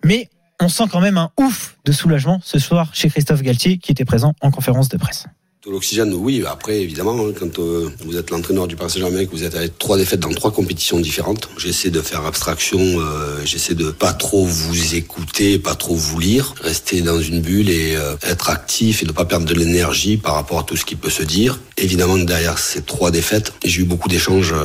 Mais 0.03 0.29
on 0.59 0.67
sent 0.67 0.85
quand 0.91 0.99
même 0.99 1.17
un 1.17 1.29
ouf 1.39 1.77
de 1.85 1.91
soulagement 1.91 2.39
ce 2.43 2.59
soir 2.59 2.89
chez 2.93 3.09
Christophe 3.09 3.43
Galtier 3.43 3.77
qui 3.77 3.91
était 3.91 4.05
présent 4.05 4.33
en 4.41 4.51
conférence 4.51 4.89
de 4.89 4.97
presse. 4.97 5.27
L'oxygène, 5.69 6.11
oui. 6.15 6.43
Après, 6.49 6.81
évidemment, 6.81 7.15
hein, 7.19 7.33
quand 7.39 7.59
euh, 7.59 7.87
vous 8.03 8.17
êtes 8.17 8.31
l'entraîneur 8.31 8.67
du 8.67 8.75
Paris 8.75 8.93
Saint-Germain, 8.93 9.25
que 9.25 9.31
vous 9.31 9.43
êtes 9.43 9.53
avec 9.53 9.77
trois 9.77 9.95
défaites 9.95 10.19
dans 10.19 10.33
trois 10.33 10.49
compétitions 10.49 10.99
différentes, 10.99 11.49
j'essaie 11.55 11.91
de 11.91 12.01
faire 12.01 12.25
abstraction, 12.25 12.79
euh, 12.79 13.39
j'essaie 13.45 13.75
de 13.75 13.91
pas 13.91 14.11
trop 14.11 14.43
vous 14.43 14.95
écouter, 14.95 15.59
pas 15.59 15.75
trop 15.75 15.93
vous 15.93 16.19
lire, 16.19 16.55
rester 16.63 17.01
dans 17.01 17.21
une 17.21 17.41
bulle 17.41 17.69
et 17.69 17.95
euh, 17.95 18.15
être 18.23 18.49
actif 18.49 19.03
et 19.03 19.05
de 19.05 19.11
pas 19.11 19.25
perdre 19.25 19.45
de 19.45 19.53
l'énergie 19.53 20.17
par 20.17 20.33
rapport 20.33 20.57
à 20.57 20.63
tout 20.63 20.75
ce 20.75 20.83
qui 20.83 20.95
peut 20.95 21.11
se 21.11 21.21
dire. 21.21 21.59
Évidemment, 21.77 22.17
derrière 22.17 22.57
ces 22.57 22.81
trois 22.81 23.11
défaites, 23.11 23.53
j'ai 23.63 23.81
eu 23.81 23.85
beaucoup 23.85 24.09
d'échanges. 24.09 24.55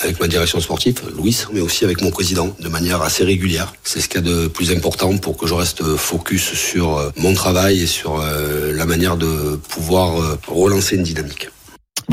Avec 0.00 0.20
ma 0.20 0.28
direction 0.28 0.60
sportive, 0.60 1.00
Louis, 1.16 1.36
mais 1.52 1.60
aussi 1.60 1.84
avec 1.84 2.00
mon 2.00 2.10
président, 2.10 2.54
de 2.58 2.68
manière 2.68 3.02
assez 3.02 3.24
régulière. 3.24 3.72
C'est 3.84 4.00
ce 4.00 4.08
qu'il 4.08 4.24
y 4.24 4.28
a 4.28 4.30
de 4.30 4.48
plus 4.48 4.72
important 4.72 5.16
pour 5.18 5.36
que 5.36 5.46
je 5.46 5.54
reste 5.54 5.82
focus 5.96 6.54
sur 6.54 6.98
euh, 6.98 7.10
mon 7.16 7.34
travail 7.34 7.82
et 7.82 7.86
sur 7.86 8.20
euh, 8.20 8.72
la 8.72 8.86
manière 8.86 9.16
de 9.16 9.56
pouvoir 9.68 10.20
euh, 10.20 10.38
relancer 10.48 10.96
une 10.96 11.02
dynamique. 11.02 11.48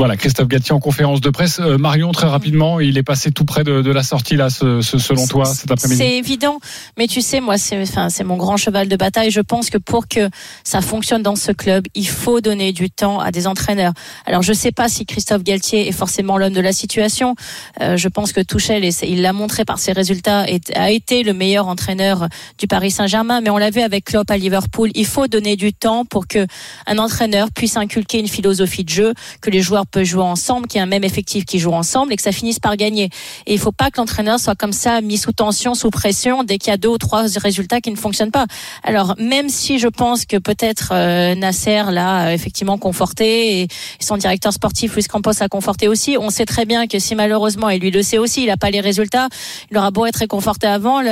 Voilà, 0.02 0.16
Christophe 0.16 0.48
Galtier 0.48 0.72
en 0.74 0.80
conférence 0.80 1.20
de 1.20 1.30
presse. 1.30 1.60
Euh, 1.60 1.78
Marion, 1.78 2.10
très 2.10 2.26
rapidement, 2.26 2.80
il 2.80 2.98
est 2.98 3.04
passé 3.04 3.30
tout 3.30 3.44
près 3.44 3.62
de, 3.62 3.82
de 3.82 3.90
la 3.92 4.02
sortie 4.02 4.34
là, 4.34 4.50
ce- 4.50 4.80
ce- 4.80 4.98
selon 4.98 5.28
toi, 5.28 5.44
cet 5.44 5.70
après-midi. 5.70 5.96
C'est 5.96 6.16
évident, 6.16 6.58
mais 6.98 7.06
tu 7.06 7.20
sais, 7.20 7.40
moi, 7.40 7.56
c'est 7.56 7.80
enfin, 7.80 8.08
c'est 8.08 8.24
mon 8.24 8.36
grand 8.36 8.56
cheval 8.56 8.88
de 8.88 8.96
bataille. 8.96 9.30
Je 9.30 9.38
pense 9.40 9.70
que 9.70 9.78
pour 9.78 10.08
que 10.08 10.28
ça 10.64 10.80
fonctionne 10.80 11.22
dans 11.22 11.36
ce 11.36 11.52
club, 11.52 11.84
il 11.94 12.08
faut 12.08 12.40
donner 12.40 12.72
du 12.72 12.90
temps 12.90 13.20
à 13.20 13.30
des 13.30 13.46
entraîneurs. 13.46 13.92
Alors, 14.26 14.42
je 14.42 14.52
sais 14.52 14.72
pas 14.72 14.88
si 14.88 15.06
Christophe 15.06 15.44
Galtier 15.44 15.86
est 15.86 15.92
forcément 15.92 16.36
l'homme 16.36 16.52
de 16.52 16.60
la 16.60 16.72
situation. 16.72 17.36
Euh, 17.80 17.96
je 17.96 18.08
pense 18.08 18.32
que 18.32 18.40
c'est- 18.90 19.08
il 19.08 19.22
l'a 19.22 19.32
montré 19.32 19.64
par 19.64 19.78
ses 19.78 19.92
résultats, 19.92 20.48
est- 20.48 20.76
a 20.76 20.90
été 20.90 21.22
le 21.22 21.32
meilleur 21.32 21.68
entraîneur 21.68 22.26
du 22.58 22.66
Paris 22.66 22.90
Saint-Germain. 22.90 23.40
Mais 23.40 23.50
on 23.50 23.56
l'a 23.58 23.70
vu 23.70 23.82
avec 23.82 24.06
Klopp 24.06 24.32
à 24.32 24.36
Liverpool. 24.36 24.90
Il 24.96 25.06
faut 25.06 25.28
donner 25.28 25.54
du 25.54 25.72
temps 25.72 26.04
pour 26.04 26.26
que 26.26 26.44
un 26.88 26.98
entraîneur 26.98 27.52
puisse 27.54 27.76
inculquer 27.76 28.18
une 28.18 28.26
philosophie 28.26 28.82
de 28.82 28.88
jeu, 28.90 29.14
que 29.40 29.48
les 29.48 29.62
joueurs 29.62 29.86
peuvent 29.92 30.04
jouer 30.04 30.22
ensemble, 30.22 30.66
qu'il 30.66 30.78
y 30.78 30.80
ait 30.80 30.82
un 30.82 30.86
même 30.86 31.04
effectif 31.04 31.44
qui 31.44 31.58
joue 31.58 31.72
ensemble 31.72 32.12
et 32.12 32.16
que 32.16 32.22
ça 32.22 32.32
finisse 32.32 32.58
par 32.58 32.76
gagner. 32.76 33.10
Et 33.46 33.52
il 33.52 33.58
faut 33.58 33.72
pas 33.72 33.90
que 33.90 34.00
l'entraîneur 34.00 34.40
soit 34.40 34.56
comme 34.56 34.72
ça 34.72 35.00
mis 35.00 35.18
sous 35.18 35.32
tension, 35.32 35.74
sous 35.74 35.90
pression 35.90 36.42
dès 36.42 36.58
qu'il 36.58 36.70
y 36.70 36.74
a 36.74 36.76
deux 36.76 36.88
ou 36.88 36.98
trois 36.98 37.24
résultats 37.36 37.80
qui 37.80 37.90
ne 37.90 37.96
fonctionnent 37.96 38.30
pas. 38.30 38.46
Alors 38.82 39.14
même 39.18 39.48
si 39.48 39.78
je 39.78 39.88
pense 39.88 40.24
que 40.24 40.38
peut-être 40.38 40.90
euh, 40.92 41.34
Nasser 41.34 41.82
l'a 41.90 42.26
euh, 42.26 42.30
effectivement 42.32 42.78
conforté 42.78 43.60
et 43.60 43.68
son 44.00 44.16
directeur 44.16 44.52
sportif 44.52 44.94
Luis 44.94 45.04
Campos 45.04 45.40
a 45.40 45.48
conforté 45.48 45.88
aussi, 45.88 46.16
on 46.18 46.30
sait 46.30 46.46
très 46.46 46.64
bien 46.64 46.86
que 46.86 46.98
si 46.98 47.14
malheureusement 47.14 47.68
et 47.68 47.78
lui 47.78 47.90
le 47.90 48.02
sait 48.02 48.18
aussi, 48.18 48.42
il 48.42 48.46
n'a 48.46 48.56
pas 48.56 48.70
les 48.70 48.80
résultats, 48.80 49.28
il 49.70 49.76
aura 49.76 49.90
beau 49.90 50.06
être 50.06 50.16
réconforté 50.16 50.66
avant, 50.66 51.02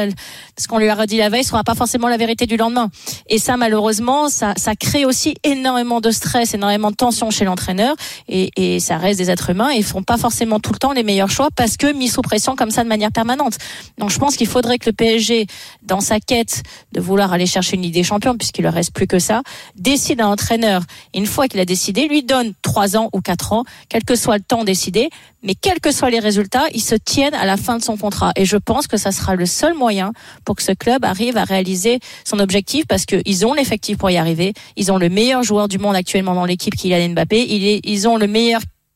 ce 0.58 0.66
qu'on 0.66 0.78
lui 0.78 0.88
a 0.88 0.94
redit 0.94 1.18
la 1.18 1.28
veille 1.28 1.44
sera 1.44 1.64
pas 1.64 1.74
forcément 1.74 2.08
la 2.08 2.16
vérité 2.16 2.46
du 2.46 2.56
lendemain. 2.56 2.90
Et 3.28 3.38
ça 3.38 3.56
malheureusement, 3.56 4.28
ça, 4.28 4.54
ça 4.56 4.74
crée 4.74 5.04
aussi 5.04 5.34
énormément 5.44 6.00
de 6.00 6.10
stress, 6.10 6.54
énormément 6.54 6.90
de 6.90 6.96
tension 6.96 7.30
chez 7.30 7.44
l'entraîneur 7.44 7.94
et 8.28 8.50
ça 8.80 8.96
reste 8.98 9.18
des 9.18 9.30
êtres 9.30 9.50
humains 9.50 9.70
et 9.72 9.76
ils 9.76 9.84
font 9.84 10.02
pas 10.02 10.16
forcément 10.16 10.60
tout 10.60 10.72
le 10.72 10.78
temps 10.78 10.92
les 10.92 11.02
meilleurs 11.02 11.30
choix 11.30 11.48
parce 11.54 11.76
que 11.76 11.92
mis 11.92 12.08
sous 12.08 12.22
pression 12.22 12.56
comme 12.56 12.70
ça 12.70 12.82
de 12.82 12.88
manière 12.88 13.12
permanente. 13.12 13.56
Donc 13.98 14.10
je 14.10 14.18
pense 14.18 14.36
qu'il 14.36 14.46
faudrait 14.46 14.78
que 14.78 14.88
le 14.90 14.92
PSG, 14.92 15.46
dans 15.82 16.00
sa 16.00 16.20
quête 16.20 16.62
de 16.92 17.00
vouloir 17.00 17.32
aller 17.32 17.46
chercher 17.46 17.76
une 17.76 17.82
Ligue 17.82 17.94
des 17.94 18.02
Champions, 18.02 18.36
puisqu'il 18.36 18.64
ne 18.64 18.70
reste 18.70 18.92
plus 18.92 19.06
que 19.06 19.18
ça, 19.18 19.42
décide 19.76 20.20
un 20.20 20.28
entraîneur. 20.28 20.82
Et 21.14 21.18
une 21.18 21.26
fois 21.26 21.48
qu'il 21.48 21.60
a 21.60 21.64
décidé, 21.64 22.08
lui 22.08 22.22
donne 22.22 22.52
trois 22.62 22.96
ans 22.96 23.08
ou 23.12 23.20
quatre 23.20 23.52
ans, 23.52 23.64
quel 23.88 24.04
que 24.04 24.16
soit 24.16 24.36
le 24.36 24.42
temps 24.42 24.64
décidé, 24.64 25.10
mais 25.42 25.54
quels 25.54 25.80
que 25.80 25.90
soient 25.90 26.10
les 26.10 26.18
résultats, 26.18 26.66
il 26.74 26.82
se 26.82 26.94
tienne 26.94 27.34
à 27.34 27.46
la 27.46 27.56
fin 27.56 27.78
de 27.78 27.82
son 27.82 27.96
contrat. 27.96 28.32
Et 28.36 28.44
je 28.44 28.56
pense 28.56 28.86
que 28.86 28.96
ça 28.96 29.10
sera 29.10 29.34
le 29.34 29.46
seul 29.46 29.74
moyen 29.74 30.12
pour 30.44 30.56
que 30.56 30.62
ce 30.62 30.72
club 30.72 31.04
arrive 31.04 31.36
à 31.36 31.44
réaliser 31.44 32.00
son 32.24 32.38
objectif 32.40 32.86
parce 32.86 33.06
qu'ils 33.06 33.46
ont 33.46 33.54
l'effectif 33.54 33.96
pour 33.96 34.10
y 34.10 34.18
arriver. 34.18 34.52
Ils 34.76 34.92
ont 34.92 34.98
le 34.98 35.08
meilleur 35.08 35.42
joueur 35.42 35.68
du 35.68 35.78
monde 35.78 35.96
actuellement 35.96 36.34
dans 36.34 36.44
l'équipe, 36.44 36.74
Kylian 36.74 37.10
Mbappé. 37.10 37.80
Ils 37.84 38.08
ont 38.08 38.16
le 38.16 38.26
meilleur 38.26 38.49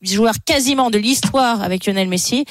joueur 0.04 0.34
quasiment 0.44 0.90
de 0.90 0.98
l'histoire 0.98 1.62
avec 1.62 1.86
Lionel 1.86 2.08
Messi. 2.08 2.44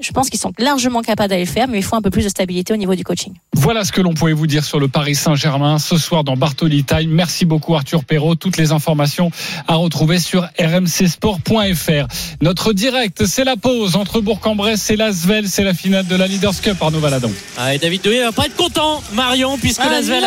Je 0.00 0.10
pense 0.12 0.30
qu'ils 0.30 0.40
sont 0.40 0.52
largement 0.58 1.02
capables 1.02 1.30
d'aller 1.30 1.44
le 1.44 1.50
faire, 1.50 1.68
mais 1.68 1.78
il 1.78 1.82
faut 1.82 1.96
un 1.96 2.02
peu 2.02 2.10
plus 2.10 2.24
de 2.24 2.28
stabilité 2.28 2.72
au 2.72 2.76
niveau 2.76 2.94
du 2.94 3.04
coaching. 3.04 3.34
Voilà 3.54 3.84
ce 3.84 3.92
que 3.92 4.00
l'on 4.00 4.14
pouvait 4.14 4.32
vous 4.32 4.46
dire 4.46 4.64
sur 4.64 4.80
le 4.80 4.88
Paris 4.88 5.14
Saint-Germain 5.14 5.78
ce 5.78 5.98
soir 5.98 6.24
dans 6.24 6.36
Bartoli 6.36 6.84
Time. 6.84 7.10
Merci 7.10 7.44
beaucoup 7.44 7.74
Arthur 7.74 8.04
Perrault. 8.04 8.34
Toutes 8.36 8.56
les 8.56 8.72
informations 8.72 9.30
à 9.68 9.74
retrouver 9.74 10.18
sur 10.18 10.48
rmcsport.fr. 10.58 12.06
Notre 12.40 12.72
direct, 12.72 13.26
c'est 13.26 13.44
la 13.44 13.56
pause 13.56 13.96
entre 13.96 14.20
Bourg-en-Bresse 14.20 14.88
et 14.90 14.96
Lasvel. 14.96 15.48
C'est 15.48 15.64
la 15.64 15.74
finale 15.74 16.06
de 16.06 16.16
la 16.16 16.26
Leaders 16.26 16.60
Cup. 16.60 16.76
Arnaud 16.80 17.00
Valadon. 17.00 17.32
Ah, 17.58 17.74
et 17.74 17.78
David 17.78 18.02
Douillet 18.02 18.22
va 18.24 18.32
pas 18.32 18.46
être 18.46 18.56
content, 18.56 19.02
Marion, 19.12 19.58
puisque 19.58 19.80
Ah 19.84 19.90
Lasvel 19.90 20.24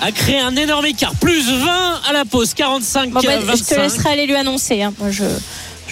a 0.00 0.12
créé 0.12 0.40
un 0.40 0.54
énorme 0.56 0.86
écart. 0.86 1.14
Plus 1.16 1.50
20 1.50 2.00
à 2.08 2.12
la 2.12 2.24
pause, 2.24 2.54
45 2.54 3.10
Bon, 3.10 3.20
bah, 3.20 3.32
Je 3.34 3.40
te 3.40 3.44
25. 3.46 3.76
laisserai 3.82 4.10
aller 4.10 4.26
lui 4.26 4.34
annoncer. 4.36 4.82
hein. 4.82 4.92
Moi, 4.98 5.10
je 5.10 5.24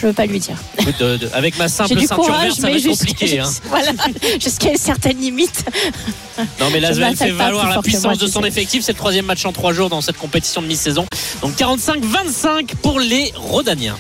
je 0.03 0.07
veux 0.09 0.13
pas 0.13 0.27
lui 0.27 0.41
dire. 0.41 0.57
Écoute, 0.79 0.95
de- 0.99 1.17
de- 1.17 1.31
avec 1.33 1.57
ma 1.59 1.69
simple 1.69 1.95
du 1.95 2.01
ceinture 2.07 2.17
courage, 2.17 2.43
verte, 2.43 2.57
ça 2.57 2.63
va 2.63 2.69
mais 2.69 2.75
être 2.77 2.83
jusqu'à 2.83 3.07
compliqué. 3.07 3.39
Hein. 3.39 3.51
voilà, 3.69 3.93
jusqu'à 4.41 4.71
une 4.71 4.77
certaine 4.77 5.19
limite. 5.19 5.65
Non, 6.61 6.67
mais 6.73 6.81
Lasvel 6.81 7.17
fait 7.17 7.31
valoir 7.31 7.69
la 7.71 7.81
puissance 7.83 8.19
de 8.19 8.27
son 8.27 8.43
effectif. 8.45 8.83
C'est 8.85 8.93
le 8.93 8.99
troisième 8.99 9.27
match 9.27 9.45
en 9.47 9.53
trois 9.53 9.73
jours 9.73 9.89
dans 9.89 10.01
cette 10.01 10.19
compétition 10.19 10.61
de 10.61 10.67
mi-saison. 10.67 11.07
Donc 11.41 11.53
45-25 11.57 12.75
pour 12.83 12.99
les 13.01 13.33
Rodaniens. 13.37 13.97